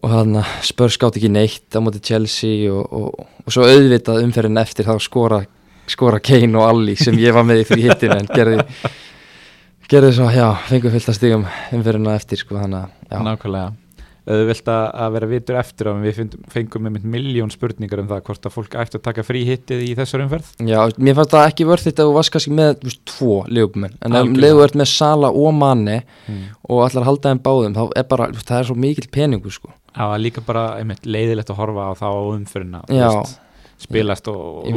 [0.02, 4.22] og þannig að spörs gátt ekki neitt á móti Chelsea og, og, og svo auðvitað
[4.26, 5.40] umferðin eftir þá skora,
[5.88, 8.66] skora Kane og Alli sem ég var með í fyrir hittinu en gerði
[9.88, 13.76] gerði svo, já, fengum fullt að stigum umferðina eftir sko þannig að, já, nákvæmlega.
[14.28, 16.18] Auðvilt að, að vera vitur eftir á við
[16.52, 19.94] fengum, með miljón spurningar um það hvort að fólk ætti að taka frí hittið í
[19.96, 20.50] þessar umferð.
[20.68, 23.38] Já, mér fannst það ekki vörð þetta að þú varst kannski með, þú veist, tvo
[23.48, 26.44] leifbumenn en ef leiðu ert með Sala og Mane mm.
[26.68, 29.72] og allar að halda þeim báðum þá er bara, það er svo mikill peningu sko.
[30.12, 33.08] var líka bara einmitt, leiðilegt að horfa á þá á umferðina þú Já.
[33.08, 33.40] veist,
[33.80, 34.76] spilast og, og Ég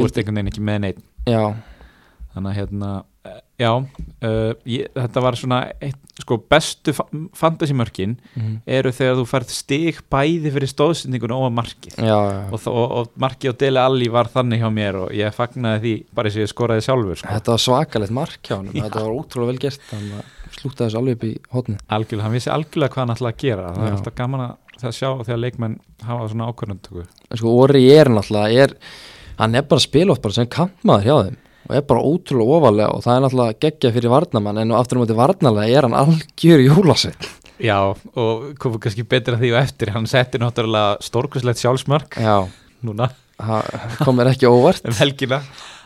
[3.22, 3.84] já, að
[4.26, 7.04] uh, ég, þetta var svona eitt, sko bestu fa
[7.38, 8.56] fantasymörkin mm.
[8.78, 12.40] eru þegar þú færð stig bæði fyrir stóðsendingun og að markið já, já.
[12.48, 15.94] og, og, og markið og Dele Alli var þannig hjá mér og ég fagnaði því
[16.18, 17.30] bara eins og ég skoraði sjálfur sko.
[17.36, 21.00] þetta var svakalegt mark hjá hann þetta var ótrúlega vel gert þannig að slúta þessu
[21.00, 23.92] alveg upp í hotni algjörlega, hann vissi algjörlega hvað hann ætlaði að gera það er
[23.92, 23.96] Já.
[24.00, 27.06] alltaf gaman að það sjá þegar leikmenn hafa svona ákvörðuntöku
[27.38, 28.76] sko, Ori er náttúrulega er,
[29.38, 33.04] hann er bara að bara sem kampmaður hjá þeim og er bara ótrúlega ofalega og
[33.04, 37.30] það er náttúrulega geggja fyrir varnamann en aftur um þetta varnarlega er hann algjör jólasveit
[37.62, 39.92] Já, og komum kannski betra því og eftir.
[39.94, 42.48] Hann setti náttúrulega stórkurslegt sjálfsmark já,
[42.82, 43.12] núna.
[44.02, 44.82] Komir ekki óvart.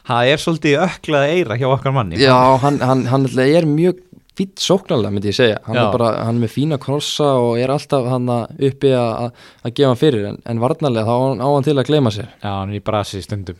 [0.07, 2.21] Um það er svolítið öklaða eira hjá okkar manni.
[2.23, 3.99] Já, hann, hann, hann er mjög
[4.37, 5.59] fýtt sóknarlega myndi ég segja.
[5.65, 9.31] Hann er, bara, hann er með fína krossa og er alltaf hann uppi að
[9.73, 12.29] gefa hann fyrir en, en varnarlega þá á hann- á hann til að gleyma sér.
[12.43, 13.57] Já, hann er í brasi stundum.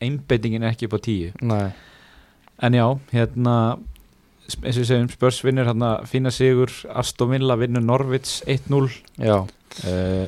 [0.00, 1.30] Einbeitingin er ekki upp á tíu.
[1.44, 1.68] Nei,
[2.62, 3.54] en já, hérna
[4.48, 8.88] eins og við segjum, Spurs vinnur hérna fína sigur, Aston Villa vinnur Norvits 1-0
[9.20, 9.42] já.
[9.84, 10.24] Uh,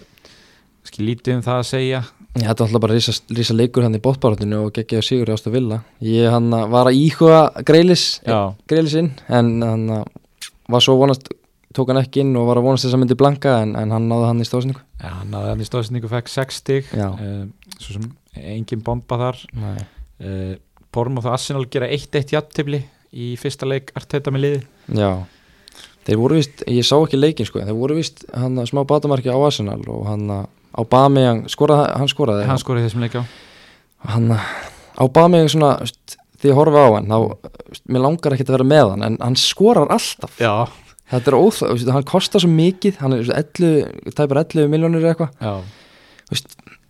[0.85, 4.03] skil lítið um það að segja Þetta er alltaf bara rísa, rísa leikur hann í
[4.03, 5.81] bóttbáratinu og geggja sigur í ástu villa.
[6.05, 10.05] Ég hann að var að íhuga greilis, Já, greilisinn en hann að
[10.71, 11.33] var svo vonast
[11.75, 14.07] tók hann ekki inn og var að vonast þess að myndi blanka en, en hann
[14.11, 16.89] náði hann í stóðsningu já hann náði hann í stóðsendingu fekk 6 stig.
[16.95, 17.09] Já.
[17.15, 18.07] uh, svo sem
[18.39, 19.43] engin bomba þar.
[20.21, 20.55] Uh,
[20.95, 24.63] Bormoth og Arsenal gera 1-1 jafntefli í fyrsta leik Arteta með liði
[25.01, 25.11] Já,
[26.07, 29.31] þeir voru vist, ég sá ekki leikin sko, þeir voru vist hann að smá batamarki
[29.31, 33.23] á Arsenal og hann að á Bameyang, skoraði, hann skoraði hann skoraði þessum leik á
[34.11, 34.45] hann að
[35.01, 37.19] á Bameyang svona, veist, því ég horfa á hann þá,
[37.89, 40.37] mér langar ekkert að vera með hann en hann skorar alltaf.
[40.41, 40.69] Já,
[41.13, 45.65] þetta er veist, hann kostar svo mikið hann er veist, 11, tæpar 11 miljónir eitthvað.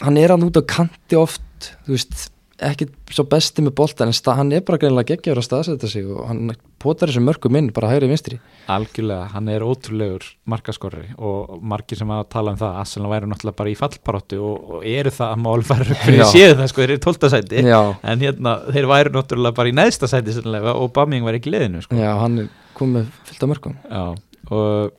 [0.00, 2.30] Hann er hann út á kanti oft þú veist,
[2.64, 6.08] ekki svo besti með bolta en sta, hann er bara greinlega geggjör að staðsetja sig
[6.08, 8.38] og hann potar þessu mörgum inn bara hægri vinstri.
[8.70, 13.60] Algjörlega hann er ótrúlegur markaskorri og margir sem að tala um það Arsenal væru náttúrulega
[13.60, 16.94] bara í fallparóttu og, og eru það að mál fara fyrir séu það sko, þeir
[16.96, 17.32] eru 12.
[17.34, 17.64] sæti.
[17.70, 17.80] Já,
[18.12, 21.84] en hérna, þeir væru náttúrulega bara í neðsta sæti sannlega, og Baming var í liðinu
[21.84, 21.98] sko.
[21.98, 24.04] já, hann er komið fullt af mörgum Já,
[24.50, 24.98] og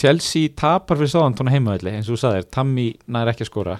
[0.00, 3.76] Chelsea tapar fyrir Southampton á heimaðalli eins og þú sagðir, Tammy nær ekki að skora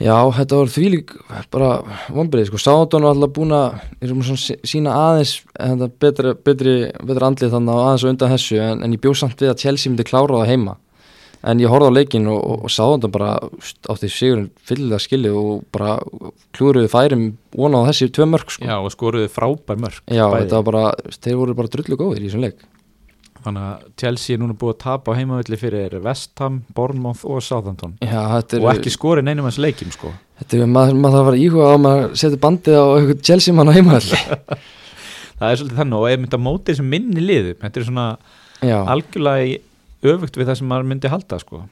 [0.00, 1.10] Já, þetta var þvílík
[1.52, 1.70] bara
[2.08, 5.34] vonbreið, sko, Sándon var alltaf búin að sína aðeins
[6.00, 9.52] betri, betri, betri andlið þannig að aðeins undan þessu en, en ég bjóð samt við
[9.52, 10.78] að Chelsea myndi klára það heima
[11.52, 13.34] en ég horfði á leikin og, og, og Sándon bara
[13.92, 15.98] átti sigurinn fyllilega skilið og bara
[16.56, 18.64] klúruði færim vona á þessi tvö mörg sko.
[18.68, 20.42] Já, og skoruðu frábær mörg Já, bæði.
[20.46, 22.64] þetta var bara, þeir voru bara drullu góðir í þessum leik
[23.44, 27.40] Þannig að Chelsea er núna búið að tapa á heimaðalli fyrir West Ham, Bournemouth og
[27.44, 27.94] Southampton.
[28.04, 30.12] Já, er, og ekki skori neinum hans leikjum sko.
[30.42, 33.72] Þetta er maður, að fara íhuga á að maður setja bandið á eitthvað Chelsea mann
[33.72, 34.04] á heimahall
[35.40, 38.06] Það er svolítið þannig og ef myndi að móti þessum minni liðum þetta er svona
[38.60, 41.62] Já, algjörlega öfugt við það sem maður myndi halda sko.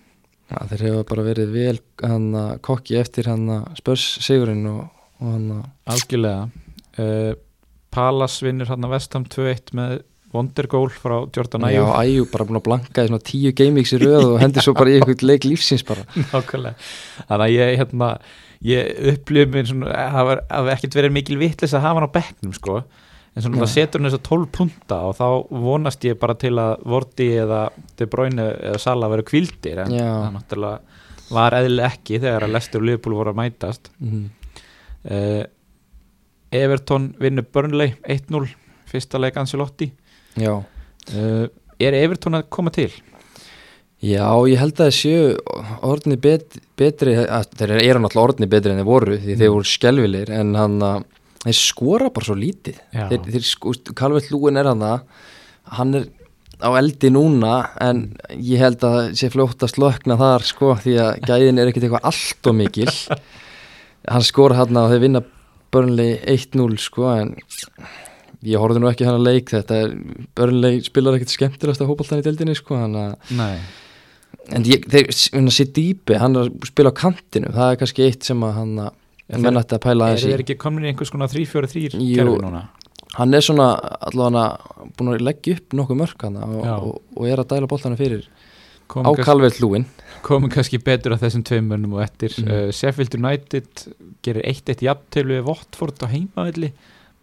[0.48, 4.86] Já, þeir hefa bara verið vel hann að kokki eftir hann að spörs sigurinn og,
[5.20, 6.46] og hann að algjörlega.
[6.98, 7.32] Uh,
[7.92, 9.98] Palace vinnur hann að West Ham 2-1 með
[10.34, 12.26] Wondergoal frá Jordan Já, Ayew.
[12.28, 14.98] Bara búin að blanka í svona tíu gameweeks í röð og hendi svo bara í
[14.98, 16.04] eitthvað leik lífsins bara.
[16.34, 16.76] Nákvæmlega.
[17.30, 18.08] Þannig að ég, hérna,
[18.68, 20.42] ég upplifði mér svona það var,
[20.74, 22.78] ekkert verið mikil vitlis að hafa hann á bekknum sko.
[23.32, 25.26] En svona það setur hann þess að 12 punta og þá
[25.64, 27.60] vonast ég bara til að Vorti eða
[27.96, 30.08] De Bruyne eða Sala verið kvildir en Já.
[30.10, 33.90] það náttúrulega var eðlilega ekki þegar að Lester og Liverpool voru að mætast.
[34.00, 34.26] Mm.
[35.08, 35.42] uh,
[36.58, 38.48] Everton vinnur Burnley 1-0
[38.88, 39.90] fyrsta leik Ancelotti
[40.36, 41.46] Já uh,
[41.78, 42.90] er Everton að koma til?
[43.98, 45.22] Já, ég held að það séu
[45.82, 49.54] orðni bet, betri, að, þeir eru náttúrulega orðni betri en þeir voru því þeir Mm.
[49.56, 51.00] voru skelvilir en hann að
[51.42, 55.00] þeir skora bara svo lítið þeir, þeir sko, Calvert Lúin er hann að
[55.78, 56.06] hann er
[56.62, 61.20] á eldi núna en ég held að sé fljótt að slökna þar sko því að
[61.30, 62.90] gæðin er ekkert eitthvað allt og mikil
[64.14, 65.22] hann skora hann og þeir vinna
[65.74, 67.34] Burnley 1-0 sko en
[68.46, 69.94] ég horfði nú ekki hann að leik þetta er,
[70.38, 72.76] Burnley spilar ekkert skemmtilegast að hópaltan í deildinni sko
[74.48, 75.08] En ég, þeir,
[75.52, 78.74] sitt dýpi, hann er að spila á kantinu, það er kannski eitt sem að hann
[78.86, 78.90] að
[79.28, 80.22] En menn þeir- ætti að pæla Er í.
[80.24, 82.14] þeir ekki komin í einhvers konar 3-4-3 Jú.
[82.16, 82.62] kerfi núna?
[83.18, 83.66] Hann er svona
[84.08, 84.44] allavega
[84.96, 88.24] búin að leggja upp nokkuð mörk hann og, og, og er að dæla boltana fyrir
[88.24, 88.30] á
[88.88, 89.84] Komum Calvert Lúin.
[90.24, 92.48] komin kannski betur að þessum tveim mönnum og eftir Mhm.
[92.48, 93.66] uh, Sheffield United
[94.24, 96.72] gerir 1-1 jafntölu við Watford á heimavelli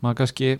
[0.04, 0.60] maður kannski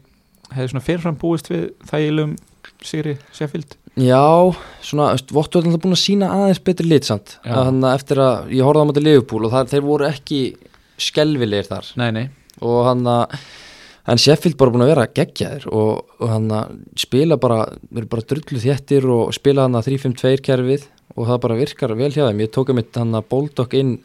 [0.54, 2.38] hefði svona fyrirfram búist við þægilegum
[2.86, 3.76] sigri Sheffield?
[3.96, 4.52] Já,
[4.84, 7.38] svona, Vottu er alltaf búin að sína aðeins betri lit samt.
[7.48, 7.54] Já.
[7.62, 10.40] Að eftir að ég horfði á mæti Liverpool og það, þeir voru ekki
[11.06, 11.92] skelvilegir þar.
[12.02, 12.26] Nei, nei,
[12.64, 13.38] og hann að
[14.12, 18.28] en Sheffield bara búin að vera geggjaðir og, og hann að spila bara verður bara
[18.32, 22.44] drullu þéttir og spila hann að 3-5-2 kerfið og það bara virkar vel hjá þeim,
[22.44, 23.96] ég tók að mitt hann að Boldok inn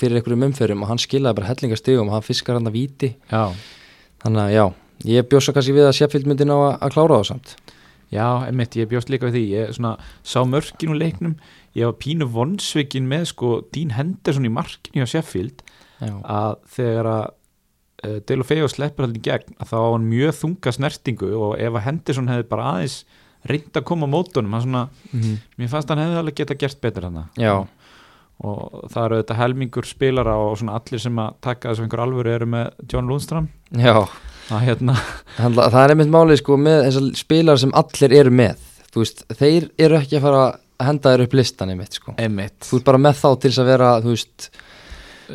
[0.00, 3.12] fyrir einhverjum umferðum og hann skilaði bara hellingastigum og hann fiskar hann að víti.
[3.30, 3.52] Já.
[4.24, 4.64] Þannig að já,
[5.04, 7.56] ég bjósa kannski við að Sheffield myndi ná að, klára það samt.
[8.14, 9.44] Já, einmitt, ég bjóst líka við því.
[9.50, 11.34] Ég svona, sá mörkin úr leiknum.
[11.76, 15.64] Ég var pínu vonsvikin með sko Dean Henderson í markinu á Sheffield
[16.00, 17.24] já, að þegar að
[18.06, 21.72] uh, Dale Feo sleppur allir gegn að þá á hann mjög þunga snertingu og ef
[21.72, 23.00] að Henderson hefði bara aðeins
[23.46, 27.08] reynd að koma á mótunum svona, mm mér fannst hann hefði alveg geta gert betur
[27.08, 27.26] hann
[28.36, 32.32] og það eru þetta helmingur spilara og allir sem að taka þess að einhver alvöru
[32.34, 34.04] eru með John Lundstram já.
[34.50, 34.94] Að hérna,
[35.36, 38.62] Hann, það er einmitt málið sko með þessar spilar sem allir eru með.
[38.92, 42.14] Þú veist, þeir eru ekki að fara að henda þér upp listan einmitt sko.
[42.20, 42.56] Einmitt.
[42.64, 44.48] Þú ert bara með þá til þess að vera þú veist,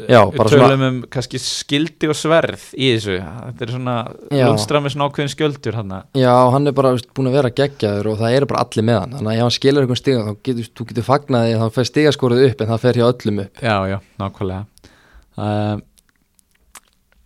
[0.08, 3.95] Já, bara tölum um kannski skildi og sverð í þessu, þetta er svona
[4.32, 4.45] Já.
[4.47, 8.12] Lundstram er svona ákveðin skjöldur hann já, hann er bara veist, búin að vera geggjaður
[8.13, 9.15] og það eru bara allir með hann.
[9.17, 11.89] Þannig að ef hann skilur einhvern stiga þá getur þú getur fagnaði að það fer
[11.91, 13.63] stigaskorið upp en það fer hjá öllum upp.
[13.67, 14.93] Já, já, nákvæmlega.
[15.41, 15.76] Uh,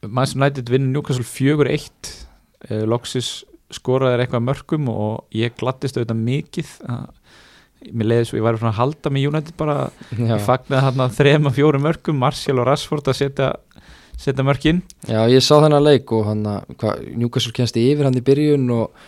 [0.08, 2.14] Manchester United vinnur Newcastle 4-1
[2.70, 6.74] uh, Loksis skoraði eitthvað mörgum og ég glattist auðvitað mikið
[7.94, 9.76] mér leiði svo, ég svona að halda með United bara,
[10.16, 13.50] já, ég fagnaði hann að þrema fjórum mörgum, Martial og Rashford að setja
[14.18, 14.82] setja mörkin.
[15.08, 19.06] Já, ég sá þennan leik og hann að Newcastle kennst yfir hann í byrjun og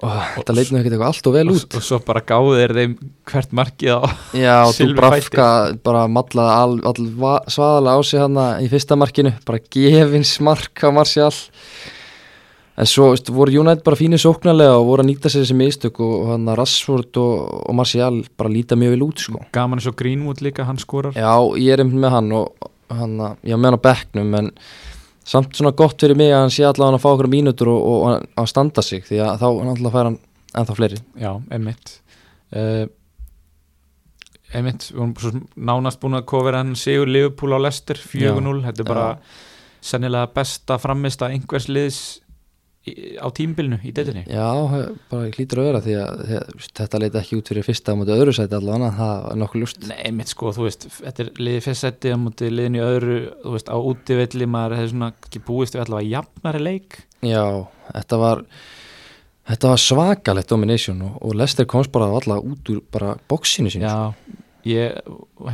[0.00, 1.74] þetta leit nú ekkert eitthvað allt og vel og, út.
[1.76, 2.92] og svo bara gáði þeir þeim
[3.28, 4.00] hvert markið á
[4.32, 5.48] já, þú Silfur brafka
[5.84, 10.80] bara mallaði all, all va- svaðalega á sig hann í fyrsta markinu, bara gefins mark
[10.80, 11.34] á Martial.
[12.72, 15.98] En svo veist, voru United bara fínir sóknarlega og voru að nýta sér þessi mistök
[16.00, 17.34] og, og hann að Rashford og,
[17.68, 19.42] og Martial bara líta mjög vel út sko.
[19.52, 21.12] Gaman eins og Greenwood líka, hann skorar.
[21.12, 24.48] Já, ég er einmitt með hann og hann, að- er með hann á bekknum en
[25.28, 28.26] samt svona gott fyrir mig að hann sé allavega að fá okkur mínútur og, og,
[28.42, 30.18] að standa sig því að þá náttúrulega fær hann
[30.52, 30.98] ennþá fleiri.
[31.20, 31.94] Já, einmitt.
[32.52, 32.84] Uh,
[34.52, 38.90] einmitt, við vorum nánast búin að kofera hann Sigur Liverpool á Leicester 4-0, þetta er
[38.90, 39.06] bara
[39.82, 42.02] sennilega besta framista einhvers liðs
[42.82, 44.24] á tímbilinu í deildinni?
[44.26, 44.46] Já,
[45.10, 46.22] bara hlýtur að vera því að,
[46.80, 49.86] þetta leiti ekki út fyrir fyrsta á móti öðru sæti allavega, það er nokkuð ljúst
[49.86, 53.18] Nei, einmitt sko, þú veist, þetta er liðið fyrst seti á móti liðin í öðru,
[53.44, 56.98] þú veist, á útivelli maður hefði svona ekki búist við allavega jafnari leik.
[57.22, 57.44] Já,
[57.92, 58.46] þetta var
[59.52, 63.86] þetta var svakalegt domination og, og Lester komst bara allavega út úr bara bóksinu sín
[63.86, 64.14] Já,
[64.66, 64.98] ég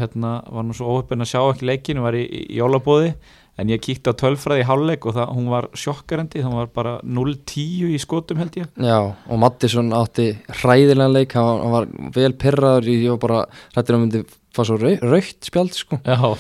[0.00, 3.12] hérna, var nú svo óöppin að sjá ekki leikinu, var í, í jólabóði
[3.58, 6.92] en ég kíkti á tölfræði í hálfleik og það, hún var sjokkarandi, það var bara
[7.02, 8.68] 0-10 í skotum held ég.
[8.78, 10.28] Já, og Mattisson átti
[10.60, 13.40] hræðilegan leik, hann, hann var vel perraður, ég var bara
[13.74, 14.22] hrættir að myndi
[14.54, 15.98] fá svo rau, raukt spjald sko.
[16.06, 16.30] Já,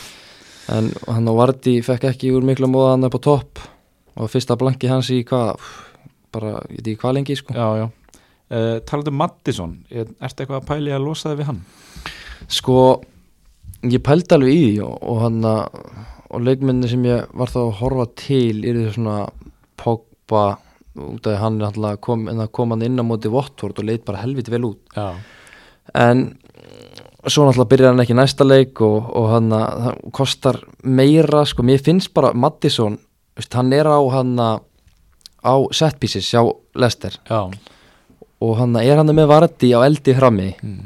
[0.76, 3.64] en hann og Vardi fekk ekki úr mikla móða hann upp á topp.
[4.18, 5.60] Og fyrsta blanki hans í hvað
[6.34, 7.54] bara, ég veit ekki hvað lengi sko.
[7.54, 7.88] Já, já.
[8.48, 11.60] Uh, Talandi um Mattisson, er, ertu eitthvað að pæli að losa þig við hann?
[12.48, 12.78] sko,
[13.84, 15.82] ég pældi alveg í og, og hann að
[16.28, 19.18] og leikmenni sem ég var þá að horfa til er því svona
[19.78, 20.44] Pogba
[20.98, 23.78] út af því hann er alltaf kom, en það kom hann inn á móti Votvort
[23.78, 24.80] og leit bara helviti vel út.
[24.96, 25.14] Já,
[25.94, 26.24] en
[27.28, 29.52] svo náttúrulega byrjar hann ekki næsta leik og, og hann
[30.14, 32.98] kostar meira sko, mér finnst bara Mattisson,
[33.54, 36.42] hann er á hann á set pieces hjá
[36.74, 37.50] Lester Já,
[38.40, 40.80] og hann er hann með varti á eldi frammi mm.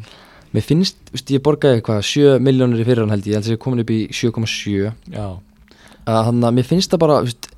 [0.53, 3.49] Mér finnst, veist, ég borgaði hvað 7 miljónir í fyrir hann held ég, ég held
[3.49, 5.27] að ég er komin upp í 7,7 já,
[6.13, 7.49] að mér finnst það bara veist,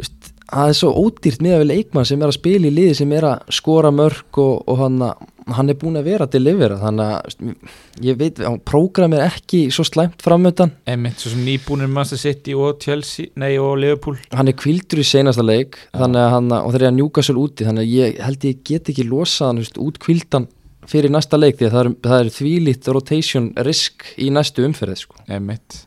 [0.00, 2.98] veist, það er svo ódýrt með að við leikmann sem er að spila í liði
[3.00, 5.24] sem er að skora mörg og, og hann, að,
[5.56, 9.64] hann er búin að vera til lifera þannig að ég veit, hann prógram er ekki
[9.74, 14.20] svo slæmt framöndan einmitt, svo sem nýbúnir Manchester City og Chelsea, nei og Liverpool.
[14.36, 17.66] Hann er kvildur í seinasta leik þannig að og þeir eru að njúka sér úti
[17.66, 20.50] þannig að ég held ég get ekki losað hann út kvildan
[20.90, 25.00] fyrir næsta leik því að það er, það er þvílít rotation risk í næstu umferð
[25.00, 25.20] sko.
[25.26, 25.78] einmitt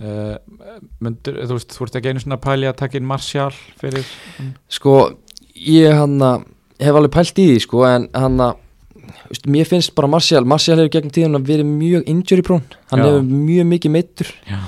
[0.00, 0.36] uh,
[1.02, 4.06] myndur, þú veist, þú ert ekki einu svona pæli að taka inn Martial fyrir
[4.72, 4.98] sko,
[5.54, 6.46] ég hann að
[6.82, 8.56] hef alveg pælt í því sko en hann að
[9.28, 13.02] veist, mér finnst bara Martial, Martial hefur gegnum tíðan að verið mjög injury prone, hann
[13.02, 13.08] Já.
[13.10, 14.60] hefur mjög mikið meittur Já,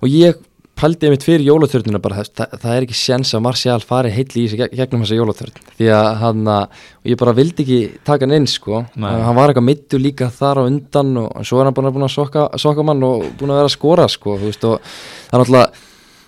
[0.00, 0.44] og ég
[0.76, 4.50] pældi einmitt fyrir jólatörnuna bara það, það, er ekki séns að Martial fari heilli í
[4.52, 6.76] sig geg- gegnum þessa jólatörn því að hann að,
[7.08, 9.08] ég bara vildi ekki taka hann inn sko, Nei.
[9.24, 12.46] hann var eitthvað meittur líka þar á undan og svo er hann búin að sokka,
[12.60, 15.84] sokka mann og búin að vera að skora sko, þú veist og það er náttúrulega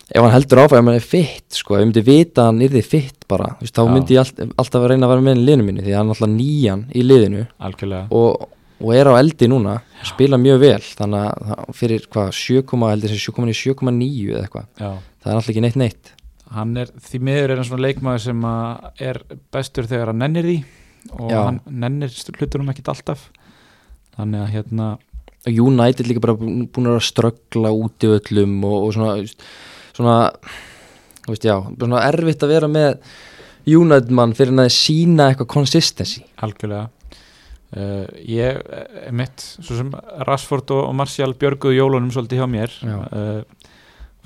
[0.09, 2.63] ef hann heldur áfæð, ef hann er fitt sko, ef ég myndi vita að hann
[2.65, 3.91] yrði fitt bara, þú veist, þá Já.
[3.93, 6.09] myndi ég all, alltaf að reyna að vera með í liðinu minni því að hann
[6.09, 8.47] er alltaf nýjan í liðinu algjörlega og,
[8.79, 13.35] og er á eldi núna spila mjög vel, þannig að fyrir hvað, 7, heldur sem
[13.35, 14.91] 7,9 eða eitthvað, Já,
[15.23, 16.13] það er alltaf ekki neitt neitt.
[16.49, 18.47] Hann er, því miður er hann svona leikmaður sem
[19.11, 20.59] er bestur þegar hann nennir því
[21.19, 21.41] og Já.
[21.43, 23.27] hann nennir hlutunum ekkit alltaf.
[24.17, 24.87] Þannig að hérna
[25.49, 29.13] United líka bara búin að ströggla út í öllum og, og svona
[29.99, 30.17] svona,
[31.29, 33.03] veist, já, svona erfitt að vera með
[33.69, 36.23] United mann fyrir að sína eitthvað consistency.
[36.45, 36.89] Algjörlega
[37.77, 39.93] uh, ég er mitt svo sem
[40.29, 42.77] Rashford og, Martial björguðu jólunum svolítið hjá mér.
[42.85, 43.75] Uh,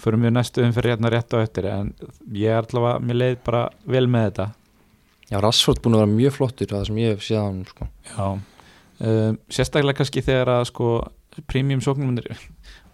[0.02, 1.92] förum við næstu umferð hérna rétt á eftir en
[2.34, 4.48] ég er allavega, mér leið bara vel með þetta.
[5.30, 7.88] Já, Rashford búin að vera mjög flottur það sem ég hef séð á hann sko.
[8.10, 8.26] Já,
[9.08, 10.88] um, sérstaklega kannski þegar að sko
[11.48, 12.28] premium sóknumunir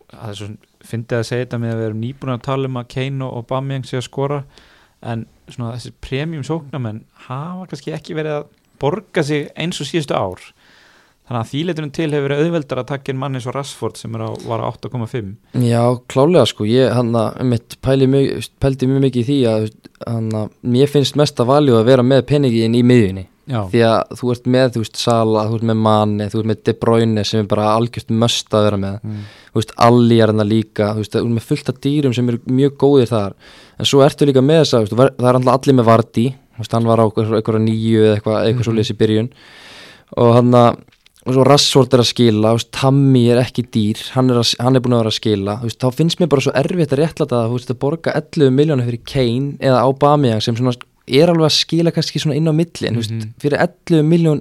[0.08, 0.48] það svo
[0.88, 3.40] fyndið að segja þetta með að við erum nýbúin að tala um að Kane og
[3.42, 4.38] Aubameyang sé að skora
[5.08, 8.46] en svona þessi premium sóknumenn hafa kannski ekki verið að
[8.80, 10.42] borga sig eins og síðustu ár.
[11.28, 14.14] Þannig að þýleitunum til hefur verið auðveldar að taka inn mann eins og Rashford sem
[14.16, 19.04] á, var á 8,5 Já, klálega sko, ég hann að mitt pæli mjög, pældi mjög
[19.04, 19.66] mikið í því að
[20.06, 23.26] hann að mér finnst mest að valju að vera með peningin í miðjunni.
[23.48, 26.48] Já, því að þú ert með, þú veist, Sala, þú ert með Mane, þú ert
[26.48, 28.98] með De Bruyne sem er bara algjört möst að vera með.
[29.04, 32.28] Mm, þú veist, Alli hann líka þú veist, þú ert með fullt af dýrum sem
[32.32, 33.38] eru mjög góðir þar.
[33.76, 36.84] En svo ertu líka með þess að það er alltaf allir með þú veist, hann
[36.86, 38.64] var á eitthvað nýju eða eitthvað, eitthvað Mhm.
[38.64, 39.28] svo leysi byrjun
[40.16, 40.78] og hann að
[41.28, 44.76] og svo Rassort er að skila, veist, Tammy er ekki dýr, hann er, að, hann
[44.76, 47.36] er búin að vera að skila veist, þá finnst mér bara svo erfitt að réttlæta
[47.36, 50.72] það þú veist, að borga 11 miljónir fyrir Kane eða Aubameyang sem svona
[51.06, 53.34] er alveg að skila kannski svona inn á milli en þú veist, Mhm.
[53.40, 54.40] fyrir 11 miljón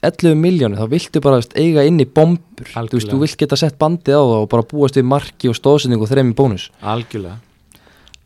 [0.00, 3.10] 11 miljónir, þá viltu bara eiga inn í bombur, Algjörlega.
[3.10, 6.08] þú vilt geta sett bandið á það og bara búast við marki og stóðsending og
[6.08, 7.40] þremi bónus algjörlega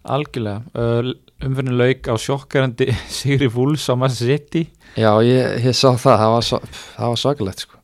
[0.04, 1.12] algjörlega uh,
[1.48, 4.66] umferðin lauk á sjokkarandi Sigri Fúls á Manchester City.
[4.98, 6.64] Já, ég, ég sá það, það var, svo-
[6.98, 7.78] það var svakalegt sko.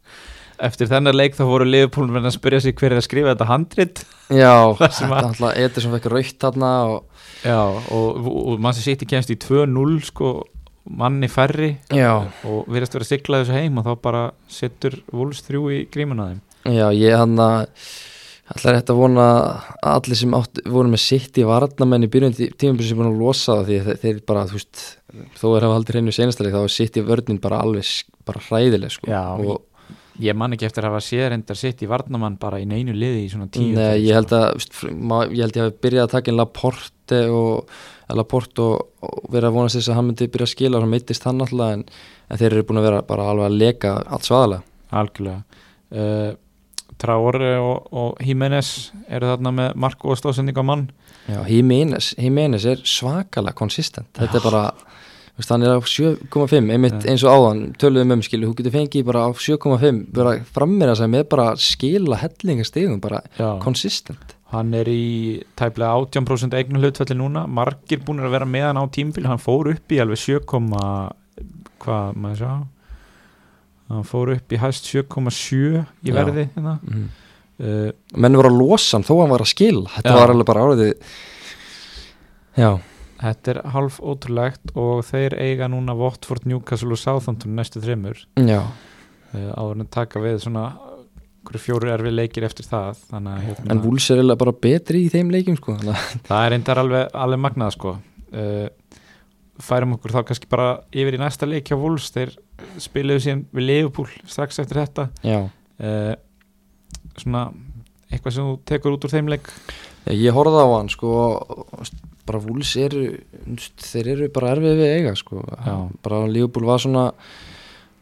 [0.68, 4.00] eftir þennar leik þá voru liðupólum að spyrja sig hver er að skrifa þetta handrit.
[4.34, 4.54] Já,
[4.98, 7.04] sem þetta að- alltaf Ederson fekk raukt þarna og
[7.46, 7.60] Já,
[7.94, 10.32] og, og sem sitt í kemst í 2-0 sko,
[10.98, 11.68] manni færri.
[11.94, 12.16] Já,
[12.48, 16.26] og virðast vera að sigla þessu heim og þá bara setur Wolves þrjú í grímuna
[16.32, 16.40] þeim.
[16.74, 17.68] Já, ég hann að
[18.48, 22.10] Alltaf er þetta að vona að allir sem átt, voru með sitt í varnamenn í
[22.12, 24.84] byrjun tímabili sem búin að losa það því að þeir, bara, þú veist,
[25.36, 27.90] þó er hafa haldið hreinu senastæli þá er sitt í vörnin bara alveg
[28.28, 29.10] bara hræðileg sko.
[29.12, 29.64] Já, og
[30.18, 33.20] Ég man ekki eftir að hafa séð reyndar sitt í varnamann bara í neinu liði
[33.22, 36.14] í svona tíu Nei, ég held að fr- ma- ég held ég hafi byrjað að
[36.16, 37.68] taka inn Laporte og,
[38.08, 40.82] eða Laporte og, og verið að vonast þess að hann myndi byrja að skila og
[40.88, 41.84] hann meittist hann alltaf en,
[42.34, 44.66] en þeir eru búin að vera bara alveg að leka allt svaðalega.
[45.04, 45.62] Algjörlega.
[45.94, 46.32] Uh,
[46.98, 50.88] Traore og, og Jimenez eru þarna með mark og stóðsending á mann.
[51.28, 54.62] Já, Jimenez, Jimenez er svakalega konsistent, þetta er bara
[55.38, 57.10] veist, hann er á 7,5 einmitt Já.
[57.12, 60.98] eins og áðan, töluðum um skilu, þú getur fengið bara á 7,5, bara frammir að
[61.02, 63.50] segja með bara skila hellingastegum, bara Já.
[63.62, 64.34] konsistent.
[64.48, 68.84] Hann er í tæplega 18% eignu hlutfalli núna margir búin að vera með hann á
[68.88, 70.40] tímbil hann fór upp í alveg 7,
[71.78, 72.52] hvað maður sjá
[73.88, 76.76] hann fór upp í hæst 7,7 í verði hérna.
[76.84, 77.08] mm.
[77.62, 80.20] uh, menn voru að losa hann þó hann var að skila þetta Já.
[80.20, 80.92] var alveg bara áriði
[82.58, 82.70] Já,
[83.18, 88.68] Þetta er half ótrúlegt og þeir eiga núna Watford, Newcastle og Southampton næstu þreymur uh,
[89.34, 90.68] áður en taka við svona
[91.56, 95.30] fjóru erfið leikir eftir það að hérna, En Wools er eiginlega bara betri í þeim
[95.32, 98.66] leikjum sko það er reyndar alveg, alveg magnað sko uh,
[99.62, 102.10] færum okkur þá kannski bara yfir í næsta leik hjá Wolves.
[102.14, 102.34] Þeir
[102.82, 105.08] spiluðu síðan við Liverpool strax eftir þetta.
[105.78, 106.14] Uh,
[107.18, 107.48] svona
[108.08, 109.50] eitthvað sem þú tekur út úr þeim leik?
[110.08, 111.12] Ég horfði á hann sko
[112.28, 113.04] bara Wools eru
[113.80, 115.42] þeir eru bara erfið við eiga sko.
[115.44, 115.76] Já.
[116.04, 117.04] bara Liverpool var svona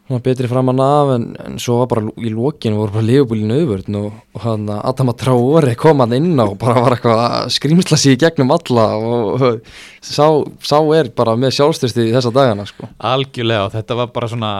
[0.07, 4.19] betri framan af en, en svo var bara í lokinu voru bara í nöðvörn og,
[4.37, 8.19] og hann að Adama Traore kom hann inn á bara var eitthvað að skrýmsla í
[8.21, 10.27] gegnum alla og, og sá,
[10.63, 12.87] sá er bara með sjálfstyrsti í þessa dagana sko.
[12.97, 14.53] Algjörlega og þetta var bara svona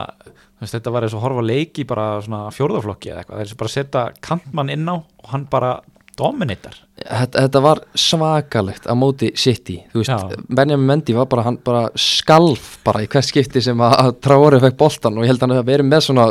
[0.60, 3.62] veist, þetta var eins og horfa á leik í bara svona fjórðaflokki eða eitthvað, þeir
[3.62, 5.78] bara setja kantmann inn á og hann bara
[6.18, 10.34] dominatar Þetta, þetta var svakalegt á móti City, þú veist.
[10.50, 14.60] Benjamin Mendy var bara, hann bara skalf bara í hvers skipti sem að að Traore
[14.64, 16.26] fekk boltan og ég held að hann að verið með svona,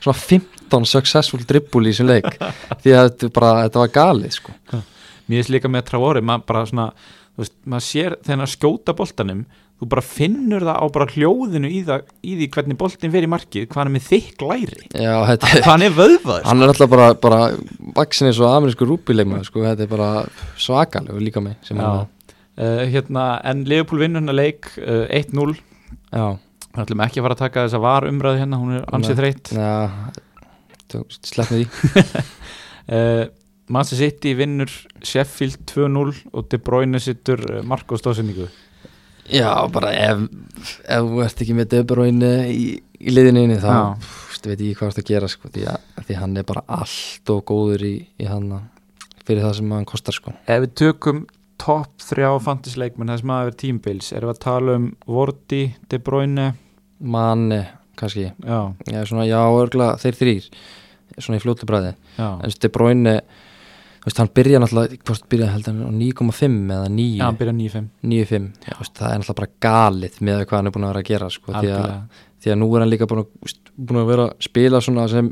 [0.00, 2.30] svona 15 successful dribble í þessum leik
[2.82, 4.56] því að þetta, bara, þetta var galið sko.
[4.72, 6.88] mér finnst líka með Traore, maður bara svona
[7.36, 9.44] þú veist, maður sér þegar hann skjóta boltanum
[9.76, 13.28] þú bara finnur það á bara hljóðinu í, það, í því hvernig boltin fer í
[13.28, 14.86] markið hvað hann er með þykk læri.
[14.88, 17.40] Já, þetta, hvað hann er vöðvaður hann er alltaf bara, bara
[17.98, 20.10] vaksin eins og amerísku rúpileikma sko, þetta er bara
[20.56, 21.52] svakaleg líka hann
[21.84, 25.58] uh, hérna, en Liverpool vinnur hennar leik uh, 1-0
[26.08, 26.26] Já,
[26.72, 29.26] við ætlum ekki að fara að taka þess að var umræðu hérna hún er ansið
[29.52, 29.74] já
[30.86, 32.06] sleppnið því.
[32.86, 33.26] Uh,
[33.68, 34.70] Manchester City vinnur
[35.02, 38.46] Sheffield 2-0 og De Bruyne sittur uh, Marko stóðsendingu.
[39.32, 40.22] Já, bara ef,
[40.86, 45.08] ef þú ert ekki með Döbróinu í, í liðinu þá pff, veit ég hvað að
[45.08, 48.52] gera sko, því, að, því hann er bara allt og góður í, í hann
[49.26, 50.34] fyrir það sem hann kostar sko.
[50.46, 51.24] ef við tökum
[51.58, 55.98] topp þrjá fantasleikmenn það sem að vera tímbils erum við að tala um Vorti, De
[55.98, 56.46] Bruyne?
[57.02, 57.64] Manni
[57.96, 58.28] kannski.
[58.44, 60.50] Já, já, já, örgla þeir þrýr
[61.16, 62.60] svona í fljótu bræði en þessi
[64.06, 67.54] Döbróinu hann byrja náttúrulega, hvort byrja held hann á 9,5 eða 9 já, hann byrja
[67.58, 70.92] 9-5 9,5, þú veist, það er náttúrulega bara galið með hvað hann er búin að
[70.92, 72.26] vera að gera sko, því, að, algjörlega.
[72.42, 75.06] því að nú er hann líka búin að, veist, búin að vera að spila svona
[75.10, 75.30] sem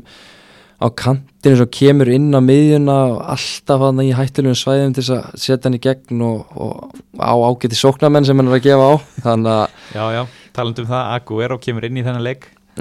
[0.75, 5.29] á kantinu sem kemur inn á miðjuna og alltaf hann í hættulegum svæðum til að
[5.39, 8.93] setja hann í gegn og, og á ágæti sóknarmenn sem hann er að gefa á.
[9.23, 10.21] Þannig að, já, já,
[10.57, 12.27] talandi um það, Aguero kemur inn í þennan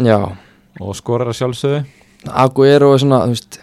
[0.02, 0.18] já.
[0.82, 1.84] Og skorar að sjálfsögðu.
[2.34, 3.60] Aguero er svona, þú veist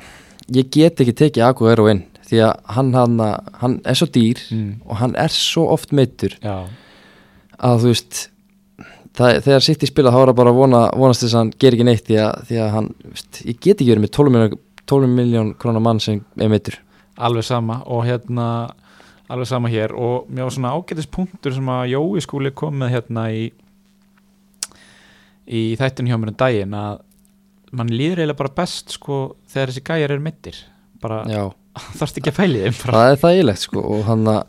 [0.56, 3.24] ég get ekki tekið Aguero inn því að hann, hann,
[3.62, 4.70] hann er svo dýr mm.
[4.88, 8.22] og hann er svo oft meittur að þú veist
[9.18, 11.78] það, þegar sitt í spila þá er það bara vona, vonast þess að hann ger
[11.78, 14.64] ekki neitt því að, því að hann, veist, ég get ekki verið með 12 miljón,
[14.92, 16.80] 12 miljón krónar mann sem er meittur
[17.22, 18.48] alveg sama og hérna
[19.32, 19.94] alveg sama hér.
[19.96, 23.46] Og mjög svona ágætis punktur sem að Jói skúli kom með hérna í
[25.52, 27.02] í þættinu hjá mér um daginn að
[27.76, 29.18] mann líður eiginlega bara best sko
[29.52, 30.60] þegar þessi gæjar er mittir
[31.02, 31.44] bara já,
[31.98, 32.94] þarfst ekki að fæli þeim bara.
[32.94, 34.44] það er þægilegt sko og hann að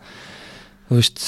[0.93, 1.23] þú veist,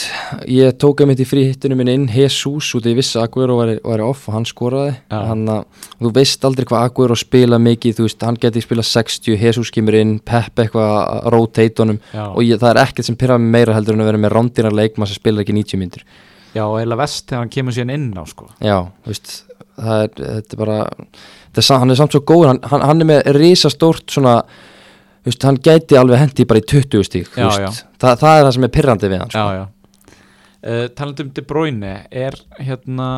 [0.50, 3.78] ég tók að mitt í fríhittinu minn inn Jesus út í vissi að Aguero væri,
[3.80, 5.16] væri off og hann skoraði Já.
[5.30, 5.62] hann að,
[6.02, 9.96] þú veist aldrei hvað Aguero spila mikið, þú veist, hann geti spila 60 Jesus kemur
[9.96, 13.54] inn, Pep eitthvað að rotate honum já, og ég, það er ekkert sem pyrra mig
[13.56, 16.76] meira heldur en að vera með rándýra leikmann sem spilar ekki 90 myndur já, og
[16.82, 18.76] eiginlega vest þegar hann kemur síðan inn á sko Já,
[19.06, 19.34] þú veist,
[19.80, 20.78] það er, þetta er bara,
[21.48, 24.36] þetta er, hann er samt svo góður, hann, hann, er með risastórt svona,
[25.24, 28.74] veist, hann gæti alveg hendi bara í 20 stík, veist, það, er það sem er
[28.74, 29.70] pyrrandi við hann, sko.
[30.64, 33.08] Uh, talandi um De Bruyne er hérna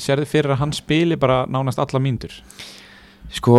[0.00, 2.34] sérði fyrir að hann spili bara nánast alla mínútur?
[3.30, 3.56] Sko,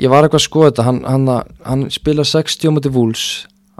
[0.00, 3.24] ég var eitthvað að skoða þetta, hann, hann, hann spila 60 á múti vúls,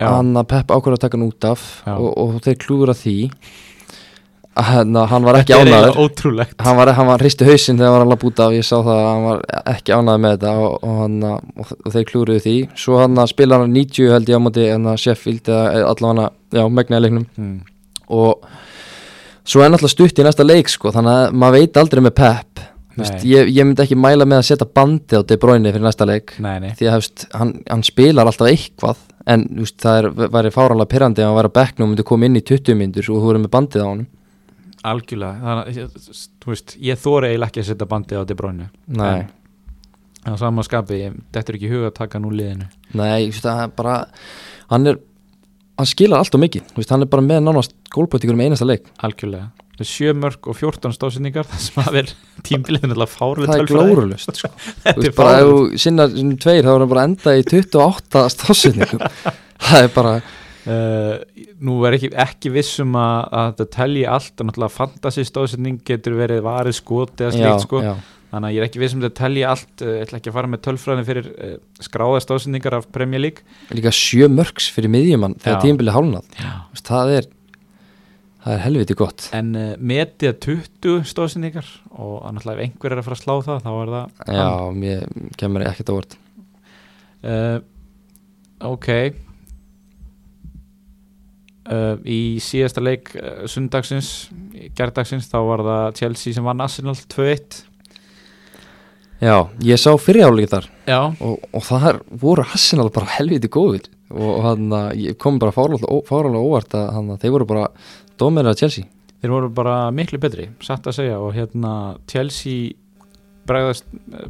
[0.01, 3.17] hann að Pep ákvörða að taka hann út af og, og þeir klúður að því,
[4.55, 5.97] hann, hann var ekki ánæður.
[6.63, 8.99] hann var, hann var hristi hausinn þegar hann var alveg búta og ég sá það
[8.99, 9.41] að hann var
[9.73, 12.57] ekki ánægð með þetta og, og, hann, og, og þeir klúruðu því.
[12.85, 17.07] Svo hann spila hann 90 held ég á móti en að Sheffield eða allavega megnaði
[17.09, 17.27] leiknum.
[17.35, 17.57] Mm.
[18.15, 18.45] og
[19.45, 22.63] svo er náttúrulega stutt í næsta leik sko, þannig að maður veit aldrei með Pep.
[22.95, 23.09] Nei.
[23.27, 26.37] ég, ég myndi ekki mæla með að setja bandi á De Bruyne fyrir næsta leik.
[26.39, 29.01] Nei, nei, því að veist, hann, hann spilar alltaf eitthvað
[29.35, 32.07] en þú veist, það er, væri fáranlega pyrrandi ef hann væri á bekknum og myndi
[32.07, 34.07] koma inn í 20 myndur og þú verður með bandið á honum
[34.91, 35.41] algjörlega.
[35.45, 38.69] Þannig að ég- þú veist, ég þóri eiginlega ekki að setja bandið á De Bruyne.
[38.87, 39.25] Nei.
[40.25, 42.69] Á sama skapi, ég dettur ekki huga að taka nú liðinu.
[42.97, 43.97] Nei, ég það er bara
[44.71, 44.97] hann er,
[45.77, 46.71] hann skilar allt og mikið.
[46.79, 48.89] Veist, hann er bara með nánast gólpötíkur með einasta leik.
[49.05, 49.51] Algjörlega.
[49.75, 53.63] Það er sjö mörg og 14 stóðsendingar það sem að vera tímbilið náttúrulega fárlega það
[53.65, 54.51] er glórulust sko.
[54.85, 58.23] Þetta er bara ef þú sinna tveir þá er hann bara að enda í 28
[58.37, 59.03] stafsyningum
[59.65, 60.13] það er bara
[60.71, 61.15] uh,
[61.65, 66.19] Nú er ekki, ekki vissum að, að þetta telji allt og náttúrulega fantasy stóðsending getur
[66.19, 67.85] verið varið skot eða slíkt sko.
[67.85, 67.95] já,
[68.33, 70.53] þannig að ég er ekki vissum að telja allt uh, ég ætla ekki að fara
[70.55, 71.55] með tölfræðin fyrir uh,
[71.89, 73.47] skráðast ásendingar af Premier League.
[73.75, 75.65] Líka sjö mörgs fyrir miðjumann þegar Já.
[75.69, 76.37] tímabilið hálnað
[76.85, 77.33] það er
[78.45, 79.29] það er helviti gott.
[79.37, 83.35] En uh, metið er 20 stóðsendingar og náttúrulega ef einhver er að fara að slá
[83.47, 84.49] það þá er það já,
[84.81, 85.07] mér
[85.41, 86.17] kemur ekkert á vort
[87.25, 87.59] uh,
[88.71, 88.91] ok
[91.71, 94.31] uh, í síðasta leik uh, sundagsins,
[94.77, 97.63] gerdagsins þá var það Chelsea sem vann Arsenal 2-1
[99.25, 100.71] já, ég sá fyrirjáleiki þar.
[100.85, 104.75] Já, og, og það er, voru Arsenal bara helviti góður og hann
[105.19, 107.69] kom bara fáralega óvart að hann, þeir voru bara
[108.21, 108.91] dómir að Chelsea.
[109.25, 111.17] Þeir voru bara miklu betri satt að segja.
[111.17, 112.75] Og hérna Chelsea
[113.49, 113.87] bregðast,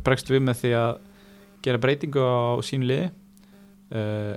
[0.07, 0.93] bregst við með því að
[1.67, 3.09] gera breytingu á sínu liði.
[3.95, 4.35] Uh,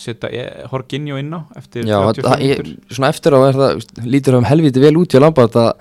[0.00, 4.04] setja e Horginjó inn á eftir Já, 34 það, ég, svona eftir á er það
[4.06, 5.72] lítur um helviti vel út Lampard að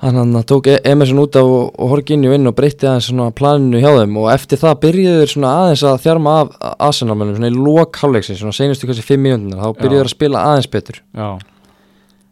[0.00, 3.30] hann, hann tók E- Emerson út af og, og Horginju inn og breytti aðeins svona
[3.36, 4.18] planinu hjá þeim.
[4.22, 8.42] Og eftir það byrjuðu þeir svona aðeins að þjarma af Arsenal-mennum svona í lok hálfleiksins,
[8.42, 10.02] svona seinustu kannski fimm mínútur þá byrjuðu Já.
[10.02, 11.00] þeir að spila aðeins betur.
[11.20, 11.30] Já.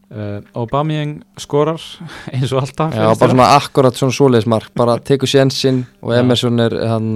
[0.08, 1.82] Uh, Aubameyang skorar
[2.32, 2.94] eins og alltaf.
[2.96, 6.14] Já, bara svona akkurat svona svoleiðismark bara tekur sénsinn og.
[6.16, 7.10] Emerson er hann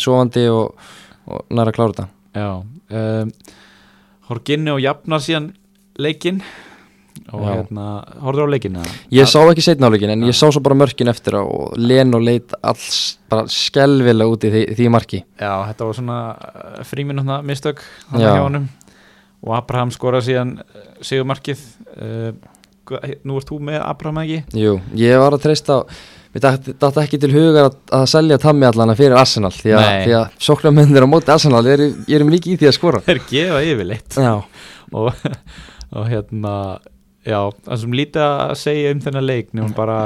[0.00, 0.72] sofandi og,
[1.28, 3.34] og næra að klára þetta Já um,
[4.28, 5.52] Horginjó jafnar síðan
[5.98, 6.40] leikinn
[7.34, 7.48] og Já.
[7.50, 7.84] hérna,
[8.22, 8.92] horfður á leikinn eða?
[9.12, 12.20] Ég sá ekki setna áleikin en ég sá svo bara mörkin eftir á og Leno
[12.22, 17.40] leit alls bara skelvilega út í því, því marki Já, þetta var svona uh, fríminútna
[17.44, 18.12] mistök Já.
[18.12, 18.68] hann hjá honum
[19.42, 21.64] og Abraham skora síðan uh, sigumarkið
[21.96, 22.30] uh,
[22.88, 24.38] hva- nú ert þú með Abraham ekki?
[24.62, 25.86] Jú, ég var að treysta á
[26.34, 29.86] Við dætti dætt ekki til hugar að, að selja Tammy allana fyrir Arsenal því að,
[30.04, 33.00] því að sóknarmennir á móti Arsenal er, ég erum líki í því að skora.
[33.06, 34.18] Þeir gefa yfirleitt.
[34.92, 35.08] Og,
[35.96, 36.54] og hérna
[37.24, 39.98] já, það sem lítið að segja um þennan leik nefnum bara,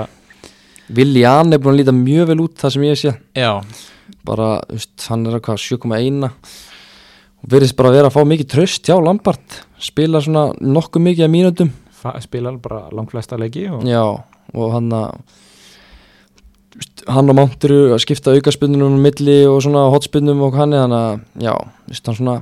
[0.93, 3.15] Willian er búin að líta mjög vel út það sem ég sé.
[3.39, 3.53] Já.
[4.27, 8.87] Bara, veist, hann er hvað 7,1 og verðist bara að vera að fá mikið tröst
[8.87, 9.63] hjá Lampard.
[9.83, 11.73] Spila svona nokkuð mikið að mínútum.
[12.03, 14.03] Fa- spila bara langflesta leiki og, Já,
[14.55, 15.41] og hann að
[17.09, 20.99] hann og Mount eru að skipta aukaspinnunum um milli og svona hotspinnum og hann þannig
[20.99, 22.37] að, já, þú veist, hann svona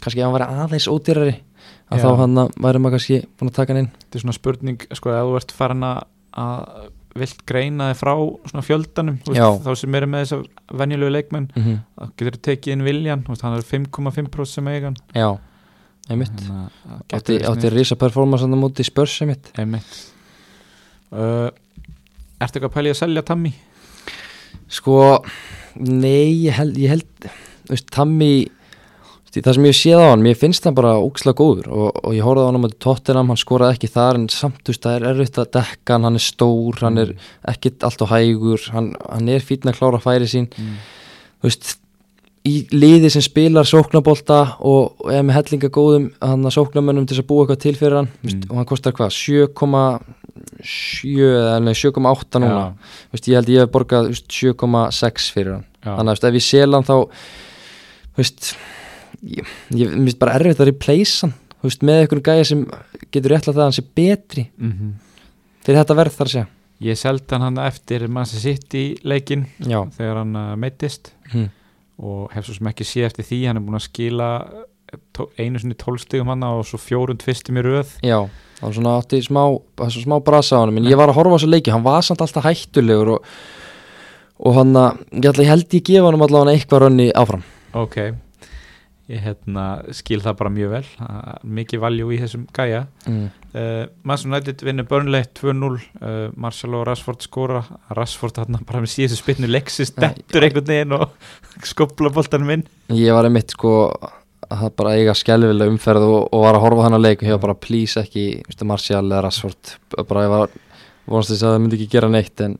[0.00, 1.34] kannski ef hann væri aðeins ódýrari
[1.90, 2.04] að Já.
[2.04, 3.92] þá hann að væri maður kannski búin að taka hann inn.
[3.98, 6.04] Þetta er svona spurning sko, ef þú ert farin að-
[6.40, 6.88] að
[7.20, 8.12] vilt greina þig frá
[8.46, 10.44] svona fjöldanum veist, þá sem eru með þessar
[10.78, 11.78] venjulegu leikmenn mm -hmm.
[11.98, 15.38] þá getur þú tekið inn Viljan veist, hann er 5,5% sem eigan Já,
[16.08, 16.38] einmitt.
[16.38, 19.50] Þannig að átti, átti risa performance hann á móti spörs einmitt.
[19.58, 20.12] Einmitt.
[21.10, 21.50] Uh,
[22.40, 23.52] Ertu eitthvað að pæli að selja Tammy?
[24.70, 24.96] Sko,
[25.76, 27.30] nei, ég held, ég held
[27.70, 28.32] veist, Tammy
[29.30, 32.24] það sem ég séð á hann, mér finnst hann bara ókslega góður og, og ég
[32.26, 35.06] horfði á hann á Tottenham, hann skoraði ekki þar en samt, þú veist, það er
[35.12, 37.12] erfitt að dekka hann, hann er stór, hann er
[37.52, 40.80] ekkit allt og hægur, hann, hann er fínn að klára færi sín, Mm.
[41.38, 41.76] þú veist
[42.48, 47.20] í liði sem spilar sóknabólta og, og er með hellinga góðum hann að sóknamönnum til
[47.20, 48.30] að búa eitthvað til fyrir hann mm.
[48.32, 48.46] Mm.
[48.48, 50.19] og hann kostar hvað, 7,7 eða nei,
[50.62, 52.64] 7,8 núna.
[53.12, 55.66] Veist, ég held ég hef borgað þú veist, 7,6 fyrir hann.
[55.80, 55.94] Já.
[55.96, 56.96] þannig að veist, ef ég sel hann þá
[58.18, 58.48] veist
[59.24, 62.64] ég, ég finnst bara erfitt að replace hann veist, með einhverjum gæja sem
[63.12, 64.48] getur það að hann sé betri.
[64.58, 64.90] Mhm.
[65.64, 66.48] fyrir þetta verð þar að segja.
[66.80, 71.50] Ég seldi hann eftir Manchester City leikin já, þegar hann uh, meittist hm.
[72.00, 73.40] og hef svo sem ekki sé eftir því.
[73.50, 74.28] Hann er búin að skila
[74.88, 77.92] eh, einu sinni tólstigum hann og svo fjórun tvistum í röð.
[78.00, 78.24] Já
[78.60, 79.44] var svona átti smá,
[79.94, 82.24] smá brasa á hann en ég var að horfa á þessu leiki, hann var samt
[82.24, 83.30] alltaf hættulegur og,
[84.44, 87.44] og hann ég, ég held ég gefa hann allavega eitthvað rönni áfram.
[87.78, 87.96] Ok,
[89.10, 90.84] ég hérna, skil það bara mjög vel
[91.58, 92.84] mikið valjú í þessum gæja.
[93.08, 93.26] Mm.
[93.54, 95.80] uh, Manchester United vinnur Burnley 2-0 uh,
[96.36, 97.64] Marcelo og Rashford skora
[97.96, 101.16] Rashford hann bara með síðustu spinnu Lexis Nei, dettur einhvern veginn og
[101.72, 102.66] skopla boltanum inn.
[102.92, 103.72] Ég var einmitt sko
[104.50, 107.24] það bara eiga skelvilega umferð og, og var að horfa hann að leik.
[107.24, 108.66] Og var bara please ekki Mr.
[108.68, 109.74] Martial eða Rashford.
[110.00, 110.54] Bara ég var
[111.10, 112.58] vonast þess að það myndi ekki gera neitt en,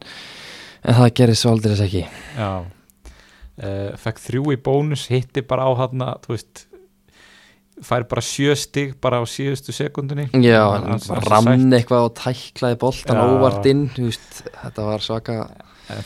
[0.84, 2.04] en það gerði svo aldrei þess ekki.
[2.38, 2.50] Já.
[3.60, 6.66] Uh, Fekk þrjú í bónus, hitti bara á hann þú veist
[7.84, 13.20] fær bara sjö stig bara á síðustu sekundunni já, Hann- rann eitthvað og tæklaði boltan
[13.24, 15.36] óvart inn þú veist, þetta var svaka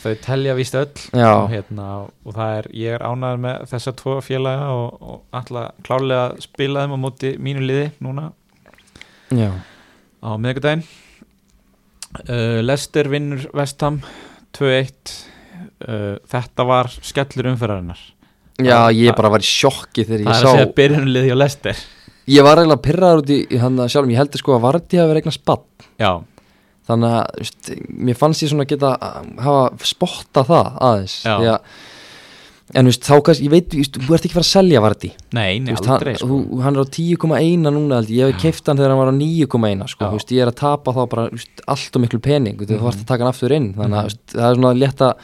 [0.03, 0.91] þau telja víst öll
[1.43, 1.87] og, hérna,
[2.25, 6.41] og það er, ég er ánæður með þessa tvo félaga og, og alltaf klálega að
[6.47, 8.31] spila þeim á móti mínu liði núna
[9.35, 9.51] já,
[10.25, 10.85] á miðvikudaginn.
[12.29, 13.97] Uh, Lester vinnur Vestham
[14.55, 15.15] 2-1
[15.89, 17.99] uh, þetta var skellur umferðarinnar.
[18.63, 20.75] Já Það- ég það- bara var í sjokki þegar það ég er að segja sá
[20.79, 21.81] byrjunliði hjá Lester
[22.31, 24.13] ég var eiginlega pyrraður út í, hann að sjálfum.
[24.15, 26.13] Ég heldur sko að Vardí hafi verið eignar spatt já,
[26.89, 31.59] þannig að veist, mér fannst ég svona geta að hafa spotta það aðeins að,
[32.75, 35.59] en veist, þá kannski, ég veit, veist, þú ert ekki fara að selja Vardí Nei,
[35.61, 36.29] nei, aldrei hann, sko.
[36.29, 39.17] þú, hann er á 10,1 núna held ég, hef keift hann þegar hann var á
[39.17, 41.27] 9,1 sko, ég er að tapa þá bara
[41.75, 42.85] allt og miklu pening, þú Mhm.
[42.85, 43.75] þarfst að taka hann aftur inn.
[43.75, 45.15] Þannig að veist, það er svona létt að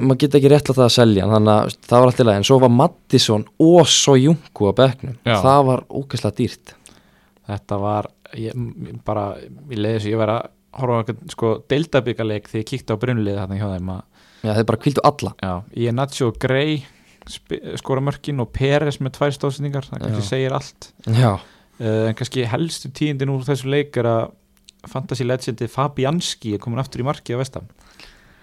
[0.00, 2.36] maður geta ekki rétt að það að selja þannig að það var allt í lagi.
[2.40, 5.36] En svo var Mattisson og svo Jungu á bekknum, Já.
[5.42, 6.74] það var ógeðslega dýrt.
[7.46, 8.56] Þetta var ég,
[9.06, 12.68] bara, ég leiði þess að ég var að horfa á eitthvað sko deildabíkaleik þegar ég
[12.72, 14.04] kíkti á brunlið þarna hjá þeim að
[14.46, 15.32] Já, þeir bara kvildu alla.
[15.42, 16.76] Já, ég er Nacho Gray
[17.80, 20.28] skora mörkin og Peres með tvær stóðsendingar það kannski Já.
[20.28, 20.90] segir allt.
[21.06, 21.40] Uh,
[21.80, 24.28] en kannski helstu tíðindin úr þessu leik er að
[24.86, 27.66] fantasy legendi Fabianski er komin aftur í marki á vestam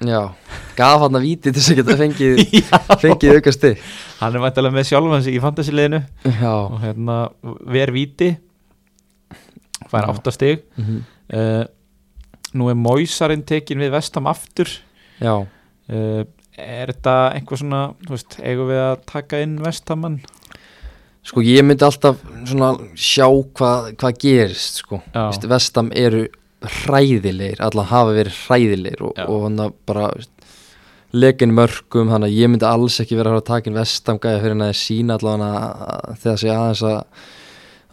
[0.03, 0.33] já,
[0.75, 2.41] gaf hann að víti til þess að geta fengið,
[3.03, 3.83] fengið aukast þig
[4.19, 6.01] hann er mættilega með sjálfan sig í fantasy liðinu.
[6.27, 7.17] Já, og hérna
[7.71, 8.33] ver víti
[9.93, 11.01] fær áttastig mhm,
[11.37, 11.63] uh,
[12.53, 14.69] nú er Moisarinn tekin við vestam aftur.
[15.17, 15.39] Já.
[15.89, 16.21] Uh,
[16.53, 20.19] er þetta einhver svona þú veist, eigum við að taka inn vestamann
[21.23, 24.99] Sko ég myndi alltaf svona sjá hvað hva gerist sko.
[25.15, 26.25] Vist, Vestam eru
[26.63, 30.31] hræðilegir, allan hafa verið hræðilegir og, og hann bara veist,
[31.15, 34.41] lekin mörgum, þannig að ég myndi alls ekki vera að að taka inn Vestam gæja
[34.41, 37.23] fyrir hann að sína allan að þegar sé aðeins að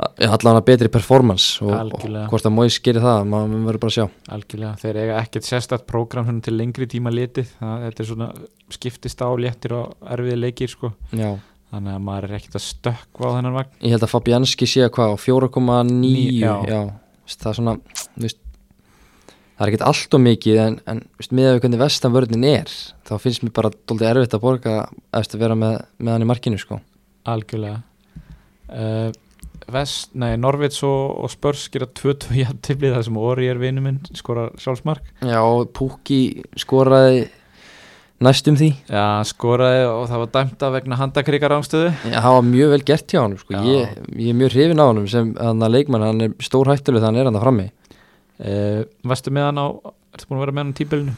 [0.00, 4.06] að betri performance og, og hvort að Móis gerir það, maður verður bara að sjá.
[4.36, 7.52] Algjörlega, þeir eiga ekkert sérstætt prógram svona til lengri tíma litið.
[7.60, 8.28] Það, þetta er svona
[8.74, 10.92] skiptist á léttir og erfiði leikir sko.
[11.12, 11.32] Já.
[11.70, 13.74] þannig að maður er ekkert að stökkva á þennan vagn.
[13.86, 16.54] Ég held að Fabianski sé að hvað á 4,9 Ní- já.
[16.66, 16.80] já,
[17.22, 17.74] veist, það er svona
[18.24, 18.40] veist,
[19.54, 22.74] það er ekkert allt og mikið en, en veist, með að hvernig vestan vörðin er
[23.06, 24.74] þá finnst mér bara doldið erfitt að borga
[25.20, 26.80] eftir að vera með, með hann í markinu sko.
[27.30, 27.82] algjörlega.
[28.70, 29.10] Uh,
[29.70, 34.00] Vest, nei, Norvits og, og Spurs gera 2-2 jafntefli þar sem Ori er vinnu minn
[34.18, 35.12] skora sjálfsmark.
[35.26, 35.40] Já,
[35.76, 36.20] Pukki
[36.60, 37.28] skoraði
[38.20, 38.70] næstum því.
[38.90, 42.82] Já, skoraði og það var dæmt að vegna handakrikar ástöðu Já, það var mjög vel
[42.90, 43.62] gert hjá hann sko.
[43.64, 47.04] Ég, ég er mjög hrifin á hann sem hann að leikmann, hann er stór hættuleg
[47.06, 47.70] þannig er hann það frammi.
[48.40, 49.66] Uh, Varstu með hann á,
[50.20, 51.14] ertu búin að vera með hann á tíbilinu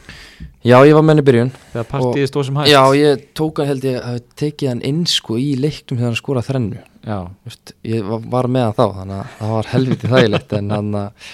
[0.63, 1.49] Já, ég var með hann í byrjun.
[1.73, 5.01] Þegar partíði stóð sem hægt Já, ég tók hann held ég að tekið hann inn
[5.11, 6.83] sko í leiktum þegar hann skoraði þrennu.
[7.03, 10.71] Já, Vist, ég var, var með hann þá þannig að það var helviti þægilegt en
[10.77, 11.27] hann að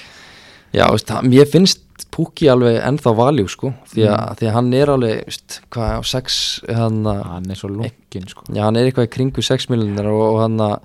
[0.80, 4.36] já, veist, hann, ég finnst Pukki alveg ennþá valjú sko því að, Mm.
[4.40, 6.38] því að hann er alveg veist, hvað á 6
[6.80, 8.44] hann, hann er svo lungin sko.
[8.50, 10.80] Já, hann er eitthvað í kringu 6 miljonar og, og hann að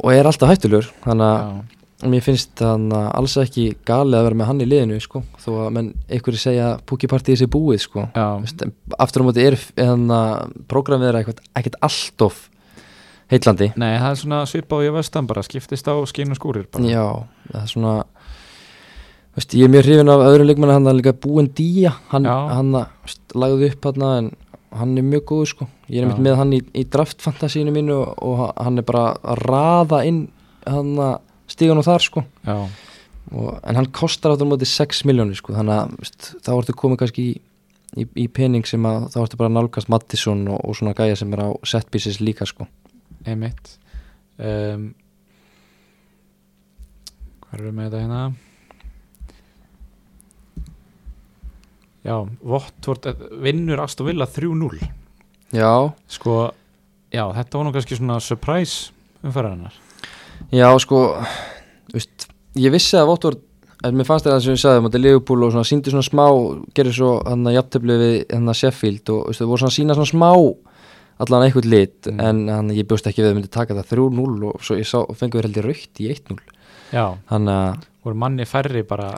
[0.00, 4.38] og er alltaf hættulur þannig að mér finnst hann að alls ekki galið að vera
[4.40, 5.24] með hann í liðinu sko.
[5.42, 8.06] Þó að menn einhverju segja að Pukki partíði sér búið sko.
[8.44, 8.64] Vist,
[8.96, 12.46] aftur á móti er hann að prógramið er eitthvað ekkert alltof
[13.30, 16.88] heitlandi nei, það er svona svipað og ég vestan bara skiptist á og skúrir bara.
[16.90, 17.04] Já,
[17.52, 17.94] það er svona
[19.36, 22.72] veist, ég er mjög hrifin af öðrum leikmann hann er líka búinn dýja hann, hann
[22.74, 24.30] veist, lagði upp hann en
[24.80, 25.66] hann er mjög góður sko.
[25.90, 29.42] Ég er einmitt með hann í, í draftfantasínu mínu og, og hann er bara að
[29.48, 30.20] raða inn
[30.66, 31.16] hann að
[31.50, 32.24] stíga nú þar sko.
[33.30, 37.02] Og, en hann kostar áttur móti 6 miljónir sko þannig að veist, þá ertu komið
[37.02, 37.34] kannski í,
[38.00, 41.36] í, í pening sem að þá ertu bara nálgast Mattisson og, og svona gæja sem
[41.36, 42.66] er á set pieces líka sko.
[43.28, 43.76] Einmitt.
[44.40, 44.92] Um,
[47.44, 48.22] Hvað erum við með þetta hérna?
[52.00, 53.08] Já, Votvort
[53.44, 54.78] vinnur Aston Villa 3-0
[55.52, 55.72] Já,
[56.08, 56.36] Sko,
[57.12, 59.74] já, þetta var nú kannski svona surprise umfæraðanar
[60.50, 61.00] Já, sko
[61.94, 62.26] veist,
[62.58, 63.46] ég vissi að Votvort
[63.86, 66.24] en mér fannst það sem ég sagði um þetta Liverpool og svona síndi svona smá,
[66.76, 70.10] gerir svo hann að jafntöfli við hann að Sheffield og veist, voru svona sína svona
[70.10, 70.28] smá
[71.20, 72.20] allan eitthvað lit Mm.
[72.24, 74.98] en hann, ég bjóst ekki við að myndi taka það 3-0 og svo ég sá,
[75.14, 76.38] fengur við heldur raukt í 1-0
[76.90, 79.10] Já, þannig að voru manni færri bara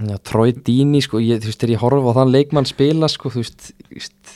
[0.00, 3.30] já, Troy Dini, sko, ég, þú veist, þegar ég horfa á þann leikmann spila, sko,
[3.30, 4.32] þú veist, þú veist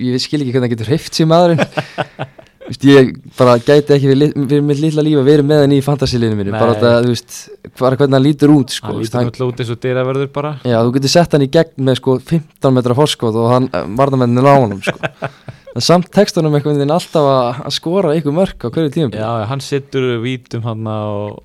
[0.00, 1.66] ég skil ekki hvernig það getur hreift sér maðurinn
[2.70, 5.78] Þú veist, ég bara gæti ekki við, við mitt lilla líf að vera með henni
[5.80, 7.38] í fantasílinu mínu, bara þetta, þú veist
[7.80, 10.52] bara hvernig hann lítur út, sko hann lítur náttúrulega út eins og dyraverður bara.
[10.62, 13.66] Já, þú getur sett hann í gegn með sko 15 metra forskot og hann
[13.98, 15.10] varðamennin á honum sko.
[15.74, 19.64] en samt tekstunum einhvern veginn alltaf að, skora einhver mörk á hverju tíum Já, hann
[19.66, 21.40] sittur vítum hann og,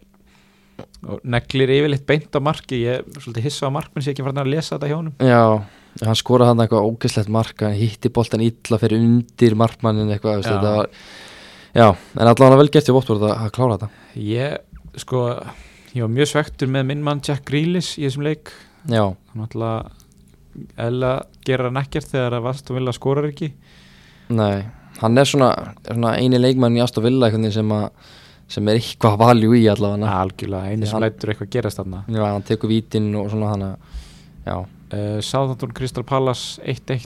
[1.10, 2.84] og neglir yfirleitt beint á marki.
[2.86, 5.18] Ég er svolítið hissa á markminn sé ekki farin að lesa þetta hjá honum.
[5.26, 5.42] Já,
[6.04, 10.58] hann skoraði hann eitthvað ógeðslegt mark hann hitti boltan illa fyrir undir markmannin eitthvað, Já.
[10.62, 10.90] var
[11.76, 13.90] Já, en allavega vel gert í Votford að, að klára þetta.
[14.16, 14.54] Ég,
[15.02, 15.26] sko,
[15.92, 18.52] ég var mjög svektur með minn mann Jack Grealish í þessum leik.
[18.88, 19.92] Já, hann alltaf
[20.80, 21.10] eða
[21.44, 23.50] gera hann ekkert þegar að Vaston Villa skorar ekki.
[24.36, 24.64] Nei,
[25.02, 25.50] hann er svona,
[25.84, 27.76] svona eini leikmann í Aston Villa sem
[28.48, 30.16] sem er eitthvað valjú í allavega.
[30.22, 32.04] Algjörlega, Því sem hann- lætur eitthvað gerast þarna.
[32.08, 33.78] Já, hann tekur vítin og svona hann
[34.46, 34.60] Já,
[34.94, 37.00] uh, Sáðantón Kristal Pallas 1-1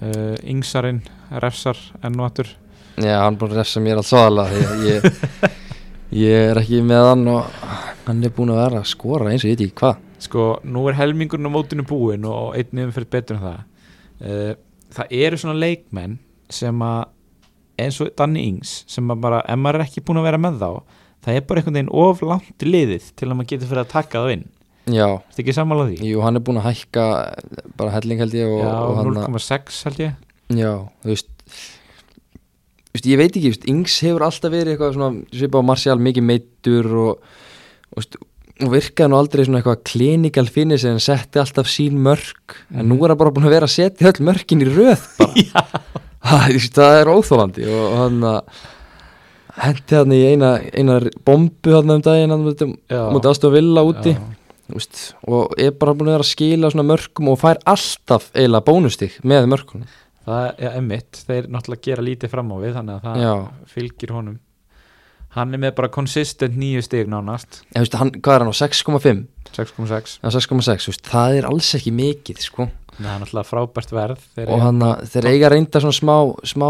[0.00, 1.02] uh, Ingsarinn
[1.42, 2.52] refsar enn og aftur.
[3.00, 5.06] Já hann er búin að refsa mér alls svaðalega því ég,
[6.24, 7.68] ég er ekki með hann og
[8.06, 10.02] hann er búin að vera að skora eins og ég veit ekki hvað.
[10.22, 13.62] Sko, nú er helmingurinn á mótinu búin og einn umferð betur en það.
[14.22, 14.52] Uh,
[14.92, 16.18] það eru svona leikmenn
[16.52, 17.06] sem að
[17.80, 20.60] eins og Danni Ings sem að bara, ef maður er ekki búin að vera með
[20.60, 20.70] þá
[21.22, 24.22] það er bara einhvern veginn of langt liðið til að maður getur fyrir að taka
[24.22, 24.44] það inn
[24.90, 26.08] Já, Þetta ekki sammála því?
[26.10, 27.04] jú, hann er búin að hækka
[27.78, 30.16] bara helling held ég og, Já, og hann 0,6 held ég.
[30.58, 30.72] Já,
[31.04, 31.30] þú veist
[32.92, 35.96] Þú veist, ég veit ekki, veist, Ings hefur alltaf verið eitthvað svona, svipað á Martial
[36.02, 37.22] mikið meittur og,
[37.96, 38.18] og,
[38.60, 42.58] og virkaði nú aldrei svona eitthvað klinikal finnis en setti alltaf sín mörk.
[42.74, 45.64] En nú er hann bara búin að vera að setja öll mörkin í röð bara.
[46.22, 48.60] Ha, veist, það er óþólandi og, hann að
[49.62, 53.00] hendi hann í eina, eina bombu hann um daginn hann mútið Já.
[53.10, 54.12] aðstofa villa úti.
[54.14, 54.20] Já.
[54.78, 58.66] Veist, og er bara búin að vera að skila svona mörkum og fær alltaf eiginlega
[58.68, 59.98] bónustig með mörkunum.
[60.22, 63.32] Það er emitt, þeir náttúrulega gera lítið fram á við þannig að það Já.
[63.74, 64.40] fylgir honum.
[65.32, 67.62] Hann er með bara consistent nýju stig nánast.
[67.72, 68.56] Ég veist, hann, hvað er hann á?
[68.60, 72.68] 6,5 6,6 eða 6,6, þú veist, það er alls ekki mikið sko.
[72.92, 76.66] Það er náttúrulega frábært verð Þeir og hann að þeir eiga reynda svona smá, smá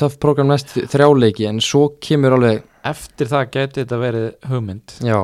[0.00, 4.94] töff program næst þrjáleiki en svo kemur alveg, Eftir það geti þetta verið hugmynd.
[5.00, 5.18] Já,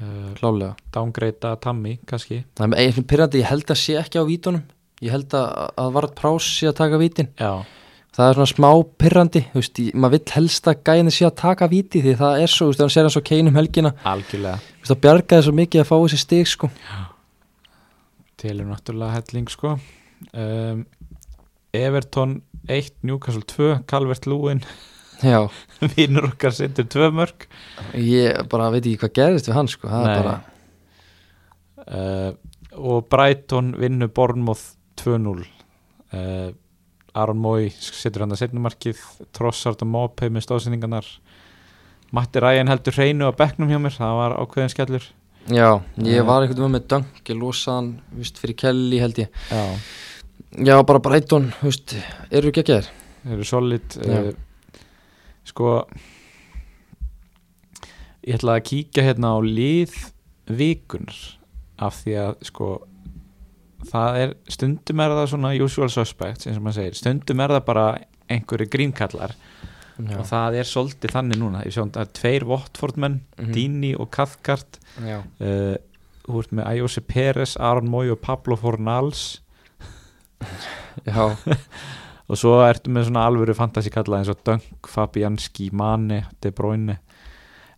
[0.00, 2.42] uh, klálega Downgreita Tammy, kannski.
[2.58, 4.64] Það er eitthvað pyrrandi, ég held að sé ekki á vítunum.
[5.00, 7.30] Ég held að, að Vart Prás sé að taka vítin.
[7.40, 7.62] Já,
[8.16, 8.70] það er svona smá
[9.00, 12.52] pyrrandi, þú veist, maður vill helst að gæðin sé að taka víti því það er
[12.52, 13.94] svo, þú veist, hann sér hann svo keinum helgina.
[14.02, 16.70] Þú algjörlega veist, það bjargaði svo mikið að fá þessi stig sko.
[18.40, 19.74] Til er náttúrulega helling sko.
[20.36, 20.84] Um,
[21.76, 24.99] Everton 1, Newcastle 2 Calvert Lúin, já,
[25.96, 27.46] vinnur okkar setur 2 mörg
[28.00, 30.36] ég bara veit ekki hvað gerðist við hann sko, er bara
[31.86, 32.32] uh,
[32.80, 35.44] og Brighton vinnur Bournemouth 2-0
[36.14, 36.50] uh,
[37.18, 39.00] Aron Mói setur hann að setnumarkið
[39.34, 41.08] Trossard og Mopey með stóðsendingarnar
[42.14, 45.04] Matti Ræjan heldur hreinu á bekknum hjá mér, það var ákveðin skellur.
[45.46, 45.68] Já,
[46.02, 46.24] ég Eh.
[46.26, 49.28] var einhvern veginn með dunk, ég losaði hann, víst, fyrir Kelly held ég.
[49.50, 49.60] Já,
[50.66, 51.94] Já, bara Brighton, þú veist,
[52.34, 52.88] eru ekki að gera.
[53.22, 54.32] þeir eru solid uh,
[55.48, 55.84] sko
[58.26, 59.94] ég ætla að kíkja hérna á lið
[60.50, 61.16] vikunar
[61.80, 62.68] af því að sko
[63.90, 67.64] það er, stundum er það svona usual suspects eins og maður segir, stundum er það
[67.70, 67.86] bara
[68.30, 69.36] einhverju grínkallar
[70.00, 71.58] Já, og það er svolítið þannig núna.
[71.66, 73.50] Ég sjá það er tveir Watford menn, Mhm.
[73.52, 74.78] Dini og Cathcart.
[74.96, 75.74] Uh,
[76.24, 79.42] þú ert með Ayose Perez, Aron Moy og Pablo Fornals.
[81.04, 81.36] Já,
[82.30, 87.00] og svo ertu með svona alvöru fantasy kalla eins og Dunk, Fabianski, Mane De Bruyne.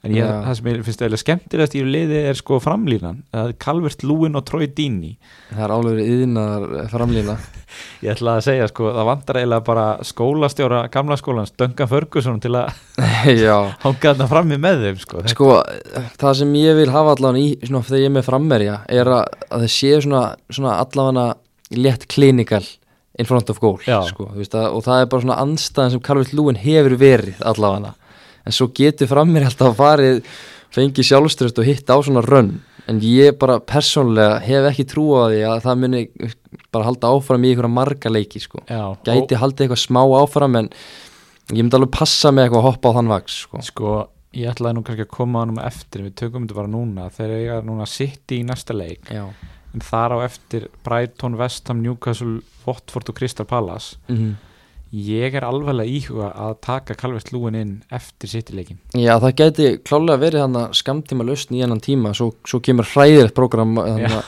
[0.03, 3.20] En ég, það sem ég finnst eða skemmtilegast í liði er sko framlínan.
[3.30, 5.12] Það er Calvert Lúin og Troy Dini
[5.53, 7.36] það er álöfri yðnar framlýna.
[8.03, 12.57] ég ætla að segja sko, það vantar eiginlega bara skólastjóra gamla skólans, Duncan Ferguson til
[12.59, 12.74] að
[13.84, 15.53] hanga þarna frammi með þeim sko, sko,
[16.20, 19.40] það sem ég vil hafa allan í, svona, þegar ég er með frammerja, er að,
[19.48, 21.30] að það sé svona, svona allavega
[21.78, 22.64] létt klinikal
[23.22, 26.34] in front of goal, sko, veist, að, og það er bara svona anstæðan sem Calvert
[26.36, 27.94] Lúin hefur verið allavega,
[28.42, 30.20] en svo getur frammerja alltaf farið,
[30.72, 32.56] fengið sjálfströst og hitt á svona rönn,
[32.90, 36.02] en ég bara persónlega hef ekki trú á því að það muni
[36.72, 40.72] bara halda áfram í einhverja marga leiki, sko, Já, gæti haldið eitthvað smá áfram, en
[41.52, 43.62] ég myndi alveg passa með eitthvað að hoppa á þann vaks, sko.
[43.66, 43.96] sko,
[44.32, 47.08] ég ætlaði nú kannski að koma á núma eftir við tökum þetta bara núna.
[47.12, 49.10] Þegar ég er núna sitt í næsta leik.
[49.12, 49.26] Já.
[49.72, 54.34] en þar á eftir Brighton, Vestham, Newcastle Watford og Crystal Palace Mm
[54.92, 60.20] ég er alveg íhuga að taka Calvert Lúin inn eftir sittileikin Já, það gæti klálega
[60.20, 64.20] verið hann að skamtíma lausn í hennan tíma, svo, svo kemur hræðilegt program Já.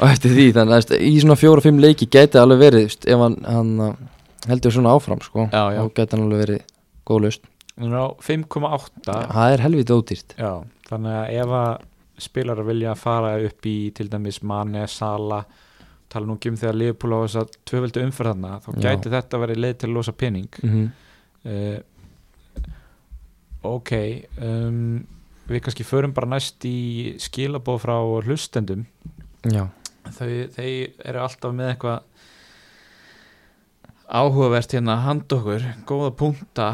[0.00, 3.72] og eftir því, þannig að í svona fjóra-fimm leiki gæti alveg verið, ef hann, hann
[3.84, 3.94] uh,
[4.48, 5.82] heldur svona áfram, sko, Já, já.
[5.84, 6.62] þá gæti hann alveg verið
[7.10, 7.48] góð lausn.
[7.80, 10.34] Hún er á 5,8 Það er helviti ódýrt.
[10.40, 10.52] Já,
[10.88, 11.70] þannig að ef að
[12.20, 15.44] spilarar vilja fara upp í til dæmis Mane, Sala
[16.10, 18.80] tala nú ekki um þegar Liverpool á þess að tvöföldu umferðarna, þá Já.
[18.86, 20.50] gæti þetta verið leið til að losa pening.
[20.66, 20.90] Mm
[21.46, 21.78] uh,
[23.60, 23.90] Ok
[24.40, 25.00] um,
[25.50, 28.86] við kannski förum bara næst í skilabóð frá hlustendum.
[29.44, 29.66] Já,
[30.16, 30.68] þau, þau
[31.10, 32.06] eru alltaf með eitthvað
[34.10, 36.70] áhugavert hérna að handa okkur, góða punkta.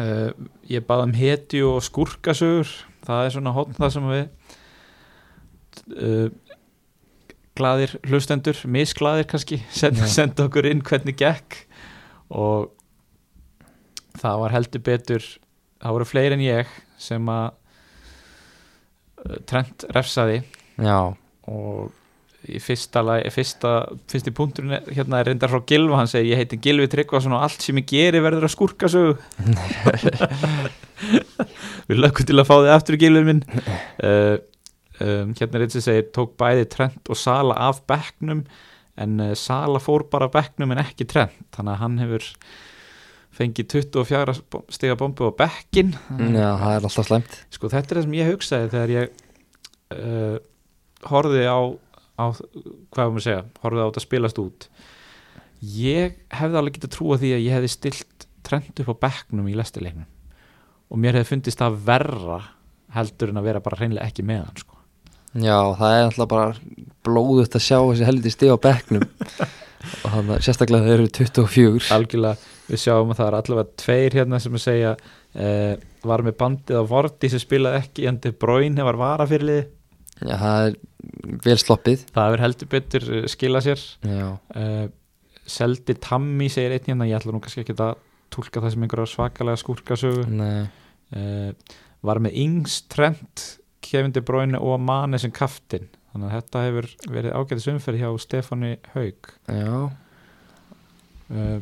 [0.00, 0.30] Uh,
[0.70, 2.70] ég baði um hetju og skurkasögur
[3.04, 4.24] það er svona hotn það sem við
[5.96, 6.28] uh,
[7.60, 11.60] glaðir hlustendur, misglaðir kannski senda, senda okkur inn hvernig gekk.
[12.32, 12.70] Og
[14.20, 15.22] það var heldur betur
[15.80, 16.68] það voru fleiri en ég
[17.00, 17.46] sem að
[19.24, 20.42] uh, Trent refsaði.
[20.80, 20.98] Já,
[21.50, 21.96] og
[22.50, 23.02] í fyrsta,
[23.34, 23.70] fyrsta
[24.08, 27.42] fyrsti punkturinn er- hérna er reyndar frá Gilva hann segir ég heiti Gilvi Tryggvason og
[27.44, 29.18] allt sem ég geri verður að skúrka sögu.
[31.90, 33.42] Við lögum til að fá þig aftur Gilvið minn.
[34.00, 34.38] Uh,
[35.04, 38.44] um, hérna er einn sem segir tók bæði Trent og Sala af bekknum
[39.00, 41.36] en uh, Sala fór bara af bekknum en ekki Trent.
[41.56, 42.28] Þannig að hann hefur
[43.40, 45.92] fengið 24 bo- stiga bombu á bekkin
[46.34, 47.36] já, það er alltaf slæmt.
[47.54, 49.12] Sko þetta er það sem ég hugsaði þegar ég
[49.94, 50.38] uh,
[51.10, 51.58] horfði á,
[52.20, 54.66] á hvað var maður að segja, horfði á þetta spilast út.
[55.60, 59.56] Ég hefði alveg getað trúa því að ég hefði stilt trend upp á bekknum í
[59.58, 60.08] lestileiknum
[60.90, 62.38] og mér hefði fundist það verra
[62.96, 64.79] heldur en að vera bara hreinlega ekki með hann sko.
[65.30, 66.54] Já, það er alltaf bara
[67.06, 69.06] blóðut að sjá þessi heldur stig á bekknum.
[70.04, 74.16] Og þannig að sérstaklega þeir eru 24 algjörlega við sjáum að það er allavega tveir
[74.18, 75.74] hérna sem að segja uh,
[76.06, 79.62] var með bandið á Vorti sem spilaði ekki en De Bruyne var varafyrirlið
[80.20, 80.74] Já, það er
[81.46, 82.02] vel sloppið.
[82.12, 83.84] Það hefur heldur betur uh, skilað sér.
[84.04, 84.82] Já, uh,
[85.50, 87.96] Seldi Tammy segir einn hérna, ég ætla nú kannski ekki að
[88.30, 90.26] tólka það sem einhverja svakalega skúrkasögu.
[90.36, 90.68] Nei,
[91.16, 93.46] uh, var með Ings Trent,
[93.84, 98.10] Kevin De Bruyne og Mane sem kaftin þannig að þetta hefur verið ágætis umferð hjá
[98.24, 99.74] Stefáni Haug já.
[101.30, 101.60] Uh,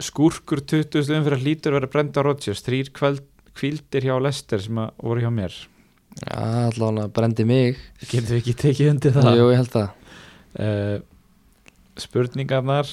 [0.00, 1.12] skúrkur 20.
[1.18, 3.26] umferð hlýtur verið Brenda Rodgers, þrýr kvöld
[3.56, 5.54] kvíldir hjá Lester sem voru hjá mér.
[6.20, 7.78] Já, allavega brendi mig.
[8.02, 9.30] Getum við ekki tekið undir það?
[9.38, 9.88] Jú, ég held það.
[10.50, 10.96] Uh,
[12.00, 12.88] spurningarnar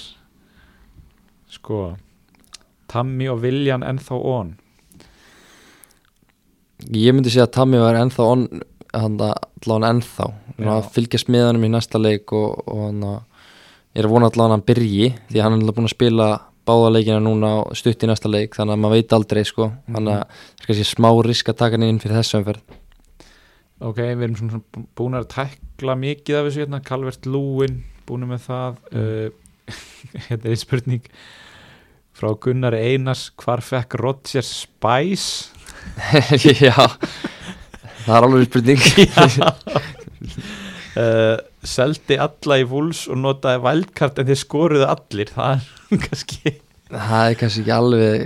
[1.52, 1.82] sko
[2.92, 4.54] Tammy og Viljan ennþá on
[6.94, 8.44] Ég myndi segja að Tammy var ennþá on,
[8.94, 10.28] hann allavega ennþá.
[10.58, 13.02] Að fylgjast með hann í næsta leik og, og hann
[13.98, 16.28] er að vona allavega hann byrji því hann er allavega búin að spila
[16.68, 19.72] báða leikina núna og stutt í næsta leik þannig að maður veit aldrei sko.
[19.88, 22.78] Þannig að það er kannski smá risk að taka hann inn fyrir þessu umferð.
[23.78, 28.26] Ok, við erum svona bú- búin að tækla mikið af þessu hérna, Calvert Lúin búin
[28.30, 28.80] með það.
[28.94, 29.28] Uh,
[30.30, 31.10] hérna er einn spurning
[32.18, 33.28] frá Gunnar Einars.
[33.38, 35.57] Hvar fekk Rodgers Spice
[36.68, 36.74] Já,
[38.06, 38.82] það er alveg spurning.
[40.98, 41.38] Uh,
[41.78, 45.30] seldi alla í vúls og notaði vældkart en þeir skoruðu allir.
[45.30, 45.60] Það
[45.92, 46.54] er kannski
[46.90, 48.24] Það er kannski ekki alveg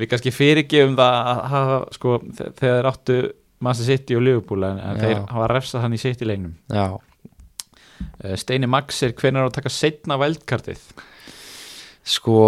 [0.00, 3.18] við kannski fyrirgefum það að hafa sko þe- þegar áttu
[3.64, 4.94] Manchester City og Liverpool en, Já.
[5.02, 6.54] þeir hafa refsað hann í City leiknum.
[6.72, 10.80] Já, uh, Steini Max er hvenær á að taka setna vældkartið
[12.16, 12.38] sko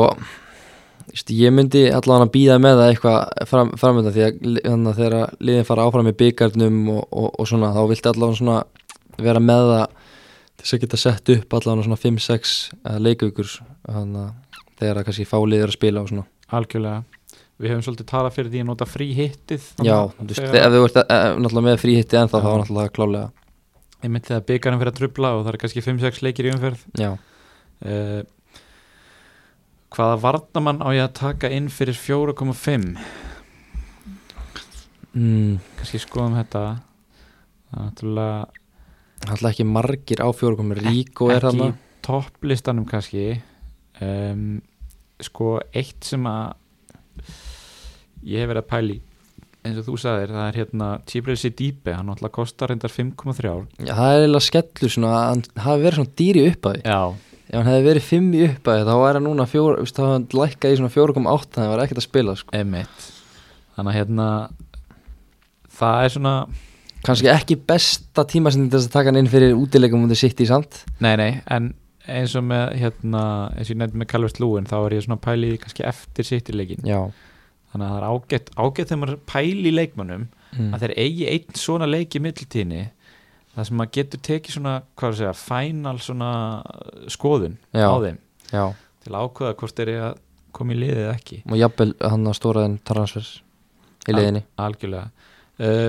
[1.14, 4.40] ég myndi allavega að býða með það eitthvað fram, framönda því að
[4.74, 8.58] að þegar liðin fara áfram í byggarnum og, og, og svona þá vilti allavega svona
[9.22, 9.86] vera með það
[10.56, 12.56] til þess að geta sett upp allavega svona 5-6
[13.06, 13.52] leikaukur
[13.86, 16.26] þannig að þegar það kannski fá liðir að spila og svona.
[16.56, 17.04] Algjörlega.
[17.56, 20.80] Við hefum svolítið talað fyrir því að nota frí hittið Já, þú veist, ef þú
[20.84, 22.50] ert eh, náttúrulega með fríhitti ennþá þá Já.
[22.50, 23.28] er náttúrulega klálega
[24.06, 26.82] ég myndi þegar byggarinn fyrir að trubla og það er kannski 5-6 leikir í umferð.
[27.00, 28.20] Já, uh,
[29.94, 32.86] hvaða varnamann á ég að taka inn fyrir 4,5
[35.14, 36.64] mm, kannski skoðum þetta.
[37.70, 38.38] Það er náttúrulega
[39.26, 43.28] alltaf ekki margir á fjórukum Ríko er ekki hann í topplistanum kannski.
[44.02, 44.60] Um,
[45.22, 46.56] sko eitt sem að
[48.26, 48.98] ég hef verið að pæli
[49.66, 53.92] eins og þú sagðir, það er hérna Tíbreysi Dýpe, hann náttúrulega kostar reyndar 5,3 Já,
[53.92, 57.00] það er eiginlega skellur svona hann hafi verið svona dýri uppæði já,
[57.56, 60.24] Ef hann hefði verið 5 í uppæði þá væri hann núna veist, þá hefði hann
[60.36, 62.52] lækkað í svona 4,8 þannig að það var ekkert að spila sko.
[62.58, 63.06] emitt
[63.76, 64.26] þannig að hérna
[65.78, 66.34] það er svona,
[67.06, 70.82] kannski ekki besta til þess að taka hann inn fyrir útileikum mútið sitt í samt
[71.00, 71.72] nei nei en
[72.06, 73.22] eins og með hérna
[73.54, 75.86] eins og ég nefndi með Calvert Lúin, þá er ég svona að pæli í kannski
[75.88, 77.00] eftir sittileikin, Já,
[77.72, 80.68] þannig að það er ágætt ágætt þegar maður pæli í leikmönnum mm.
[80.70, 82.84] að þeir eigi einn svona leik í mittiltíðinni
[83.56, 86.30] það sem maður getur tekið svona hvað er að segja, final svona
[86.60, 87.88] uh, skoðun Já.
[87.88, 88.18] á þeim.
[88.52, 88.64] Já.
[89.06, 90.18] Til að ákveða hvort þeir eru að
[90.56, 91.38] koma í liðið eða ekki.
[91.50, 93.32] Og jafnvel hann að stóraðin transfers
[94.06, 95.30] í leiðinni algjörlega.
[95.56, 95.88] Uh,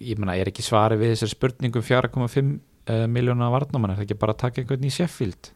[0.00, 2.56] ég meina, er ekki svari við þessari spurningum 4,5
[2.90, 5.52] uh, miljóna varnamann er það ekki bara að taka einhvern í Sheffield?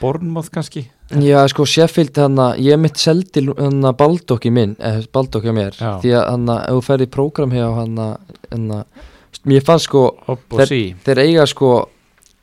[0.00, 0.86] Bournemouth kannski?
[1.20, 5.54] Já, sko, Sheffield hann að ég mitt seldi hann að Baldokki minn eh, Baldokki á
[5.56, 5.90] mér, Já.
[6.00, 9.02] því að hann að ef þú ferði í prógram hann að hann að,
[9.48, 10.04] mér fannst sko
[10.68, 10.82] sí.
[11.04, 11.70] þeir eiga sko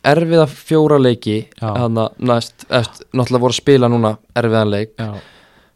[0.08, 5.10] erfiða fjóra leiki hann að næst, eftir, náttúrulega voru að spila núna erfiðan leik, Já,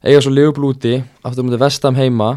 [0.07, 2.29] eiga svo Liverpool úti, aftur mútið Vestam heima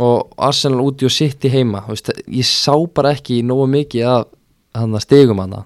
[0.00, 1.82] og Arsenal úti og City heima.
[1.84, 4.28] Þú veist, ég sá bara ekki nógu mikið af
[4.78, 5.56] hann að stigum hann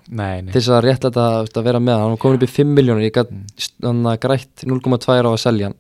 [0.49, 3.11] til þess að rétt þetta að vera með hann hann komin upp í 5 miljónir,
[3.11, 4.07] ég gætt Mm.
[4.09, 5.77] að grætt 0,2 á að selja hann.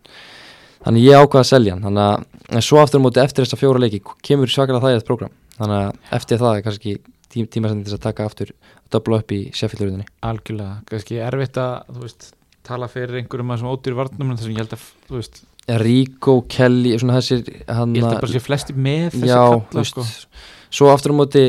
[0.84, 1.82] Þannig ég ákvaða að selja hann.
[1.88, 5.32] Þannig að svo aftur móti eftir þessa fjóra leiki kemur svakalega það í þetta program
[5.58, 6.94] þannig að eftir það er kannski
[7.32, 8.52] tím, tímasendin til að taka aftur
[8.92, 12.30] döbla upp í Sheffield-röðinni algjörlega, kannski erfitt að veist,
[12.66, 15.40] tala fyrir einhverjum að svona ódýr varnum en þess að ég held að, þú veist,
[15.84, 19.62] Rico, Kelly, svona þessir hann, ég held að bara sé flesti með þessi já, þú
[19.62, 20.44] kalla, veist, sko.
[20.78, 21.44] svo aftur á móti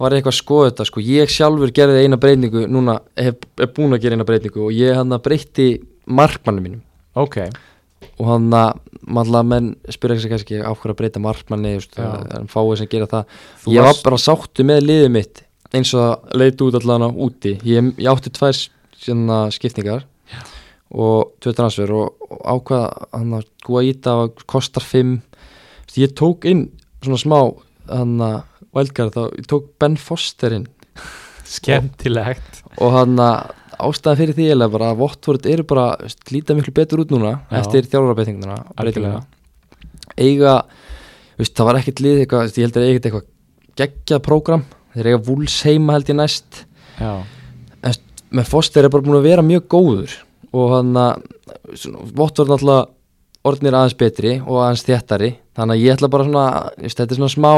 [0.00, 1.02] var eitthvað að skoða þetta sko.
[1.04, 4.96] ég sjálfur gerði eina breytingu núna hef, hef búin að gera eina breytingu og ég
[4.96, 5.66] hann að breyti
[6.08, 6.84] markmannu mínum.
[7.18, 7.42] Ok,
[8.20, 12.44] og hann að maður menn spyrja ekki kannski á hverju að breyta markmanni það er
[12.52, 13.38] fáið sem gera það.
[13.62, 15.42] Þú ég var varst- bara sáttu með liðið mitt
[15.72, 17.52] eins og það leit út allan á úti.
[17.64, 18.58] Ég, ég átti tvær
[19.00, 20.40] svona skiptingar Já.
[20.92, 24.14] og tvö transfer og, og ákvað hann að Guaita
[24.50, 25.16] kostar 5
[25.96, 26.66] ég tók inn
[27.02, 27.38] svona smá
[27.88, 28.42] hann að
[28.76, 30.68] wildcard þá ég tók Ben Foster inn.
[31.50, 32.60] Skemmtilegt.
[32.78, 33.50] Og hann að
[33.88, 35.86] ástæða fyrir því eiginlega bara að Votvort eru bara
[36.30, 37.60] líta miklu betur út núna Já.
[37.60, 39.22] eftir þjálfarabeytinguna Algjörlega.
[40.16, 40.54] eiga
[41.38, 43.28] veist, það var ekkert lið eitthvað, ég held að eiga eitthvað
[43.80, 44.64] geggjað prógram
[44.94, 46.64] þeir eiga vúls heima held ég næst
[47.00, 47.12] já,
[48.30, 50.16] með Foster er bara búin að vera mjög góður
[50.50, 51.28] og hann að
[52.14, 52.88] Votvort náttúrulega
[53.46, 57.20] orðnir aðeins betri og aðeins þéttari þannig að ég ætla bara svona veist, þetta er
[57.20, 57.52] svona smá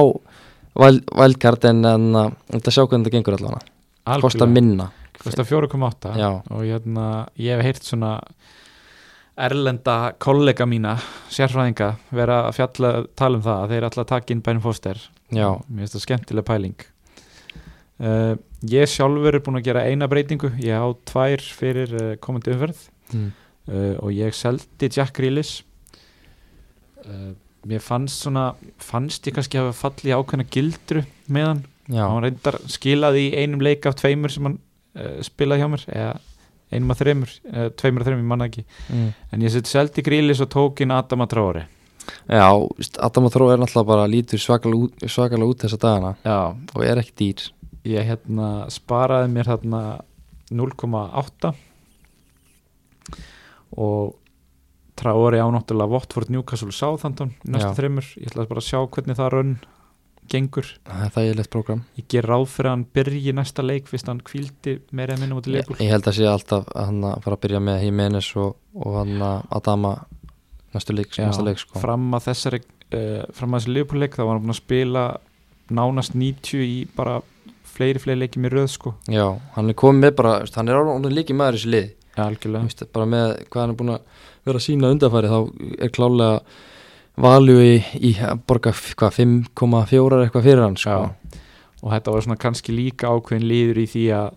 [1.18, 3.64] wildcard en, en að þetta sjá hvernig þetta gengur allavega
[4.22, 4.86] kostar algjörlega minna
[5.20, 6.30] kostar 4,8 Já.
[6.50, 7.06] og hérna,
[7.36, 8.12] ég hef heyrt svona
[9.42, 10.96] erlenda kollega mína
[11.32, 15.00] sérfræðinga vera að fjalla tala um það að þeir ætla að taka inn Bænum Foster
[15.32, 15.48] Já.
[15.68, 16.86] mér finnst það skemmtileg pæling
[18.04, 18.34] uh,
[18.68, 22.82] ég sjálfur er búin að gera eina breytingu ég á tvær fyrir uh, komandi umferð
[23.12, 23.30] mm.
[23.72, 25.62] uh, og ég seldi Jack Grealish
[27.66, 28.52] mér fannst svona
[28.82, 31.02] fannst ég kannski hafa fallið ákveðna gildru
[31.32, 32.04] með hann Já.
[32.06, 34.60] hann reyndar skilaði í einum leik af tveimur sem hann
[34.98, 36.14] uh, spilaði hjá mér eða
[36.72, 38.64] einum af þreimur, uh, tveimur af þreimur, ég manna ekki.
[38.88, 39.08] Mm.
[39.32, 41.66] en ég sett seldi Grealish og tók inn Adama Traore.
[42.26, 46.14] Já, veist, Adam og Þró er náttúrulega bara lítur svakalega út, svakalega út þessa dagana.
[46.24, 46.38] Já,
[46.74, 47.44] og er ekki dýr.
[47.86, 49.82] Ég hérna sparaði mér þarna
[50.52, 51.52] 0,8
[53.82, 54.18] og
[54.98, 57.76] Traori á náttúrulega Watford, Newcastle, Southampton næstu Já.
[57.78, 59.54] þreimur, ég ætla bara að sjá hvernig það raun
[60.30, 61.82] gengur, Það er þægilegt prógram.
[61.98, 65.40] Ég ger ráð fyrir að hann byrji næsta leik fyrst hann kvíldi meira eða minnum
[65.40, 67.62] út í ég, leikul ég held að sé alltaf að hann að fara að byrja
[67.66, 69.92] með Jimenez og, og hann að Adama
[70.72, 71.82] næstu leik, næsta leik sko.
[71.82, 75.04] fram að þessari uh, fram að þessi leikul-leik þá var hann búin að spila
[75.72, 77.20] nánast 90 í bara
[77.72, 78.94] fleiri, fleiri leikjum í röð sko.
[79.10, 82.26] Já, hann er komið með bara, hann er alveg líki maður í þessu lið ja,
[82.26, 82.68] algjörlega.
[82.68, 85.38] Veist, bara með hvað hann er búin að vera sína undarfæri þá
[85.78, 86.42] er klálega
[87.20, 87.74] valju í,
[88.08, 91.00] í að borga f- hvað, 5,4 eitthvað fyrir hann sko.
[91.82, 94.30] Og þetta var svona kannski líka ákveðin líður í því að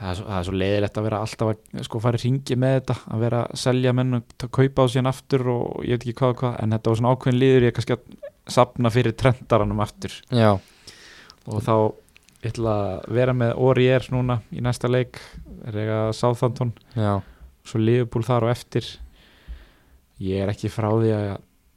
[0.00, 2.56] það er svo, það er svo leiðilegt að vera alltaf að sko fara í ringi
[2.56, 6.06] með þetta að vera að selja menn og kaupa á síðan aftur og ég veit
[6.06, 9.14] ekki hvað og hvað en þetta var svona ákveðin líður að kannski að sapna fyrir
[9.20, 10.14] trentaranum aftur.
[10.32, 11.74] Já, og þá
[12.40, 15.20] ég ætla að vera með Oriér núna í næsta leik
[15.68, 16.72] er eiga Southampton.
[16.96, 17.18] Já,
[17.68, 18.88] svo Liverpool þar og eftir
[20.20, 21.30] ég er ekki frá því að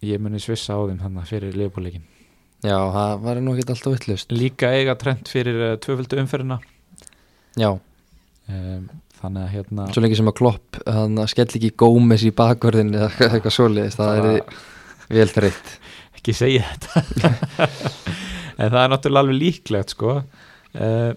[0.03, 2.03] ég muni svissa á þeim þannig fyrir Liverpool leikin
[2.63, 6.59] já, það var nú ekki alltaf vittlust líka eiga trend fyrir uh, tvöföldu umferðina.
[7.59, 8.85] Já, um,
[9.19, 13.11] þannig að hérna svo lengi sem að klopp hann skell ekki Gómez í bakverðin eða
[13.29, 14.57] eitthvað svoleiðis, það er
[15.13, 15.75] vel þreytt.
[16.17, 17.69] Ekki segja þetta.
[18.53, 20.11] En það er náttúrulega alveg líklegt sko.
[20.77, 21.09] Uh,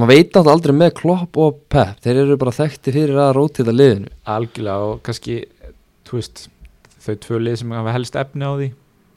[0.00, 1.98] maður veit náttúrulega aldrei með klopp og pep.
[2.00, 4.08] Þeir eru bara þekkti fyrir að rótita liðinu.
[4.32, 5.36] Algjörlega og kannski
[6.08, 6.46] þú veist
[7.10, 8.68] þau tvö lið sem hafa helst efni á því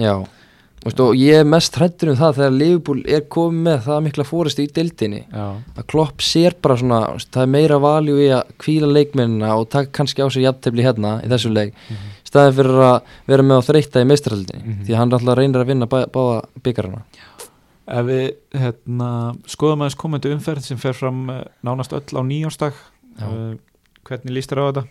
[0.04, 0.16] Já,
[0.84, 4.24] Vist, og ég er mest hrættur um það þegar Liverpool er komið með það mikla
[4.28, 5.46] fóristu í deildinni já,
[5.80, 9.94] að klopp sér bara svona það er meira valjú í að kvíla leikmennina og taka
[9.96, 12.10] kannski á sig jafntefli hérna í þessu leik Mhm.
[12.28, 14.84] staðið fyrir að vera með á þreytta í meistarhaldinni Mhm.
[14.84, 17.02] því að hann alltaf reynir að vinna bá, báða byggarana
[17.88, 19.10] ef við hérna,
[19.48, 22.74] skoðum aðeins komandi umferð sem fer fram uh, nánast öll á nýjónsdag
[23.20, 23.24] Já.
[23.28, 23.56] uh,
[24.04, 24.84] hvernig líst þér á þetta?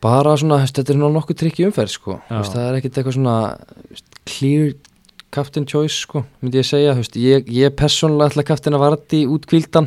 [0.00, 2.20] Bara svona, þetta er nú nokkuð trikki umferð sko.
[2.30, 3.34] Veist, það er ekkit eitthvað svona
[3.90, 4.70] veist, clear
[5.30, 9.44] captain choice sko, myndi ég segja veist, ég, ég persónulega ætla captain að varti út
[9.46, 9.86] kvíldan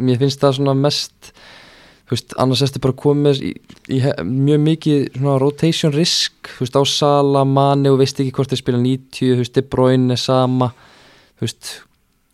[0.00, 1.32] mér finnst það svona mest
[2.42, 3.50] annars ertu bara komið í,
[3.94, 8.62] í he- mjög mikið svona rotation risk, á Sala Mani og veist ekki hvort þeir
[8.64, 10.72] spila 90 þú veist, De Bruyne sama.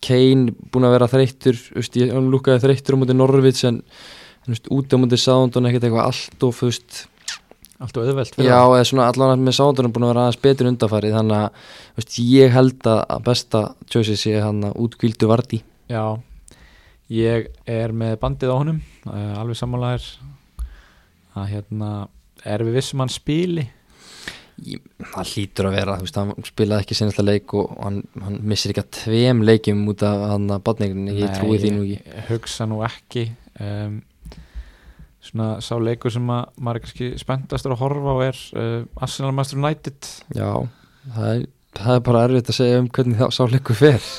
[0.07, 1.57] Kane búin að vera þreyttur,
[1.99, 3.83] ég lúkaði þreyttur á mútið Norvits en, en
[4.47, 7.03] úti á mútið Soundon ekkert eitthvað allt og veist,
[7.83, 11.17] allt og fyrir já, eða svona allan með Soundon búin að vera aðeins betur undarfarið
[11.19, 11.69] þannig að,
[11.99, 16.19] veist, ég held að besta choice sé hann að útkvíldu Vardí Já,
[17.13, 20.11] ég er með bandið á honum uh, alveg sammálaðir
[21.37, 21.91] að hérna
[22.47, 23.67] er við vissum hann spili?
[24.65, 24.81] Ég,
[25.13, 28.73] það hlýtur að vera, þú veist, hann spilaði ekki alltaf leik og hann, hann missir
[28.73, 32.15] ekki að tveim leikjum út af hann að badningin, ég trúi því nú ekki.
[32.31, 33.27] Hugsa nú ekki
[33.61, 33.99] um,
[35.27, 39.33] Svona sá leikur sem að maður er kannski spenntastur að horfa á er uh, Arsenal
[39.35, 40.51] Master United Já,
[41.17, 41.41] það er,
[41.81, 44.11] það er bara erfitt að segja um hvernig það sá leikur fer.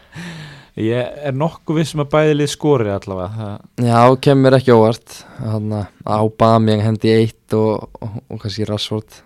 [0.86, 5.70] Ég er nokkuð vissum að bæði lið skori allavega það, Já, kemur ekki óvart, hann
[5.72, 5.86] að
[6.18, 9.22] Aubameyang hendi eitt og, og, og kannski Rashford.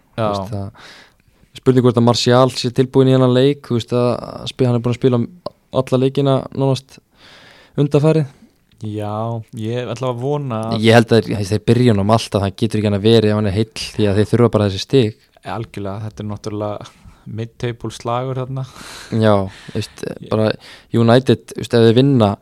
[1.58, 4.12] spurning hvort að Martial sé tilbúin í hennan leik þú veist að
[4.62, 5.20] hann er búin að spila
[5.80, 7.00] alla leikina nánast
[7.78, 8.30] undarfærið
[8.84, 12.80] já, ég ætla að vona að ég held að þeir byrja um alltaf það getur
[12.80, 15.28] ekki hann að verið ef hann er heill því að þeir þurfa bara þessi stig.
[15.40, 16.90] Algjörlega, þetta er náttúrulega
[17.40, 18.64] mid-table slagur þarna.
[19.20, 19.34] Já,
[19.74, 20.50] veist, bara
[20.96, 22.34] United, veist, ef þeir vinna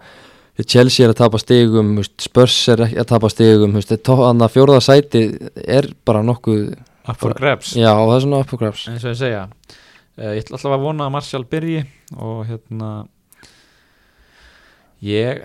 [0.66, 5.24] Chelsea er að tapa stigum veist, Spurs er að tapa stigum þannig að fjóraða sæti
[5.62, 6.72] er bara nokkuð
[7.08, 7.74] up for grabs.
[7.78, 8.86] Já, það er svona up for grabs.
[8.90, 11.84] Eins og ég segja uh, ég ætla alltaf að vona að Martial byrji
[12.18, 12.90] og hérna
[15.06, 15.44] ég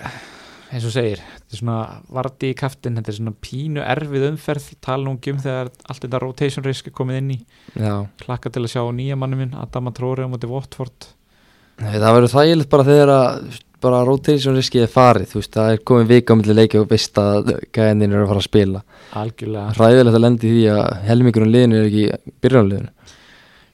[0.74, 1.80] eins og segir, þetta er svona
[2.18, 6.06] varti í kaftin, þetta er svona pínu erfið umferð, tala nú ekki um þegar allt
[6.06, 7.38] þetta rotation risk er komið inn í
[7.78, 7.94] já.
[8.24, 11.12] klakka til að sjá nýja manni minn Adama Tróri á móti Watford.
[11.84, 15.74] Nei, það verður þægilegt bara þegar að bara rotation riskið er farið þú veist, það
[15.74, 18.84] er komið vika á milli leiki og veist að gæðin er að fara að spila.
[19.20, 19.74] Algjörlega.
[19.80, 22.94] Ræðilegt að lendi því að helmingurinn liðinu er ekki byrjanliðinu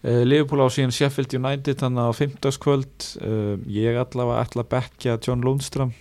[0.03, 4.71] uh, Liverpool á síðan Sheffield United þannig á 50 kvöld uh, ég allavega ætla að
[4.75, 5.93] bekja John Lundström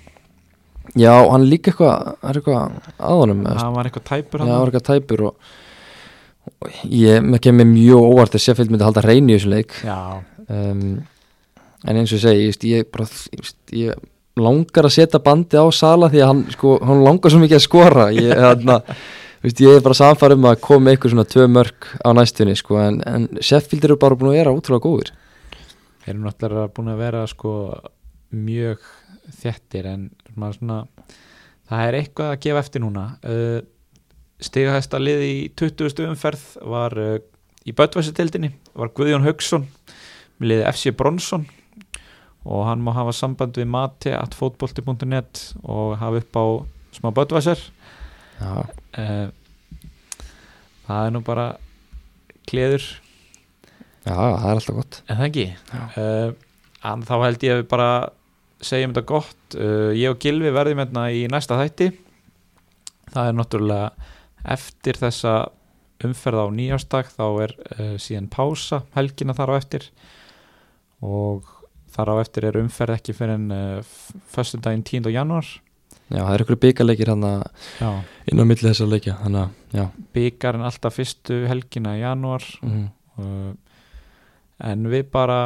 [0.96, 2.58] Já, hann líka eitthvað það er eitthvað
[2.96, 4.54] að honum eða, hann var eitthvað tæpur Já, hann.
[4.54, 5.52] var eitthvað tæpur og,
[6.48, 9.76] og ég með kemur mjög óvart að Sheffield myndi halda reyni í þessu leik.
[9.84, 9.98] Já,
[10.48, 10.82] um,
[11.84, 14.08] en eins og ég segi ég, veist, ég, bara, ég, veist,
[14.38, 17.64] langar að setja bandi á Sala því að hann, sko, hann langar svo mikið að
[17.68, 18.10] skora.
[18.16, 18.80] Ég, þarna,
[19.44, 23.00] veist, ég er bara samfærum að koma eitthvað svona tvö mörg á næstunni sko, en,
[23.06, 25.12] en Sheffield eru bara búin að vera útrúlega góður
[26.08, 27.52] þeir eru náttúrulega búin að vera sko
[28.32, 28.84] mjög
[29.42, 30.78] þettir en maður svona
[31.68, 33.04] það er eitthvað að gefa eftir núna.
[33.26, 33.58] Uh,
[34.42, 36.06] stigahæsta lið í 20.
[36.08, 37.16] umferð var uh,
[37.66, 39.66] í Böttvæsitildinni var Guðjón Haugsson
[40.38, 41.46] með liði FC Bronsson
[42.48, 46.44] og hann má hafa samband við mati at fótbolti.net og hafa upp á
[46.96, 47.60] smá Böttvæsar
[48.40, 48.64] uh,
[50.86, 51.50] það er nú bara
[52.48, 52.84] kleður
[54.06, 55.00] já, það er alltaf gott.
[55.04, 55.48] En það ekki?
[55.98, 56.30] Uh,
[56.88, 57.90] en Þá held ég að við bara
[58.64, 61.92] segjum þetta gott uh, Ég og Gilvi verðum hérna í næsta þætti
[63.08, 64.10] Það er náttúrulega
[64.48, 65.34] eftir þessa
[66.06, 69.88] umferð á nýjárstak þá er uh, síðan pása helgina þar á eftir
[71.02, 71.48] og
[71.94, 73.96] þar á eftir er umferð ekki fyrir en uh,
[74.34, 75.10] föstudaginn 10.
[75.14, 75.48] januar
[76.08, 77.24] Já, það er ykkur byggarleikir hann
[77.80, 77.88] Já.
[78.30, 82.86] inn á milli þessar leikja að, byggarinn alltaf fyrstu helgina í januar mm.
[83.20, 83.50] uh,
[84.70, 85.40] en við bara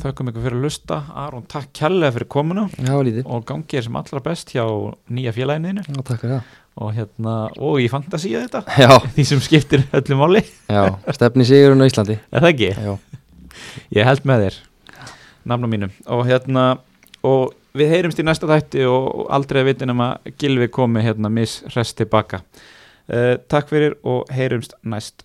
[0.00, 2.68] þökkum ykkur fyrir að lusta Aron, takk kærlega fyrir komuna.
[2.76, 2.94] Já,
[3.24, 4.64] og gangi er sem allra best hjá
[5.08, 6.40] nýja félaginu Já,
[6.76, 8.64] og hérna, og ég fantasíu þetta.
[8.76, 10.42] Já, því sem skiptir öllu máli.
[10.68, 10.82] Já,
[11.16, 12.18] stefni sigurinn á Íslandi.
[12.30, 12.72] Er það ekki?
[12.76, 13.22] Já,
[13.96, 14.58] Ég held með þér.
[15.46, 16.64] Nafnum mínum og hérna
[17.26, 21.30] og við heyrumst í næsta þætti og aldrei að vitin um að Gilvi komi hérna
[21.32, 22.42] mis rest tilbaka.
[23.06, 25.22] Uh, Takk fyrir og heyrumst næst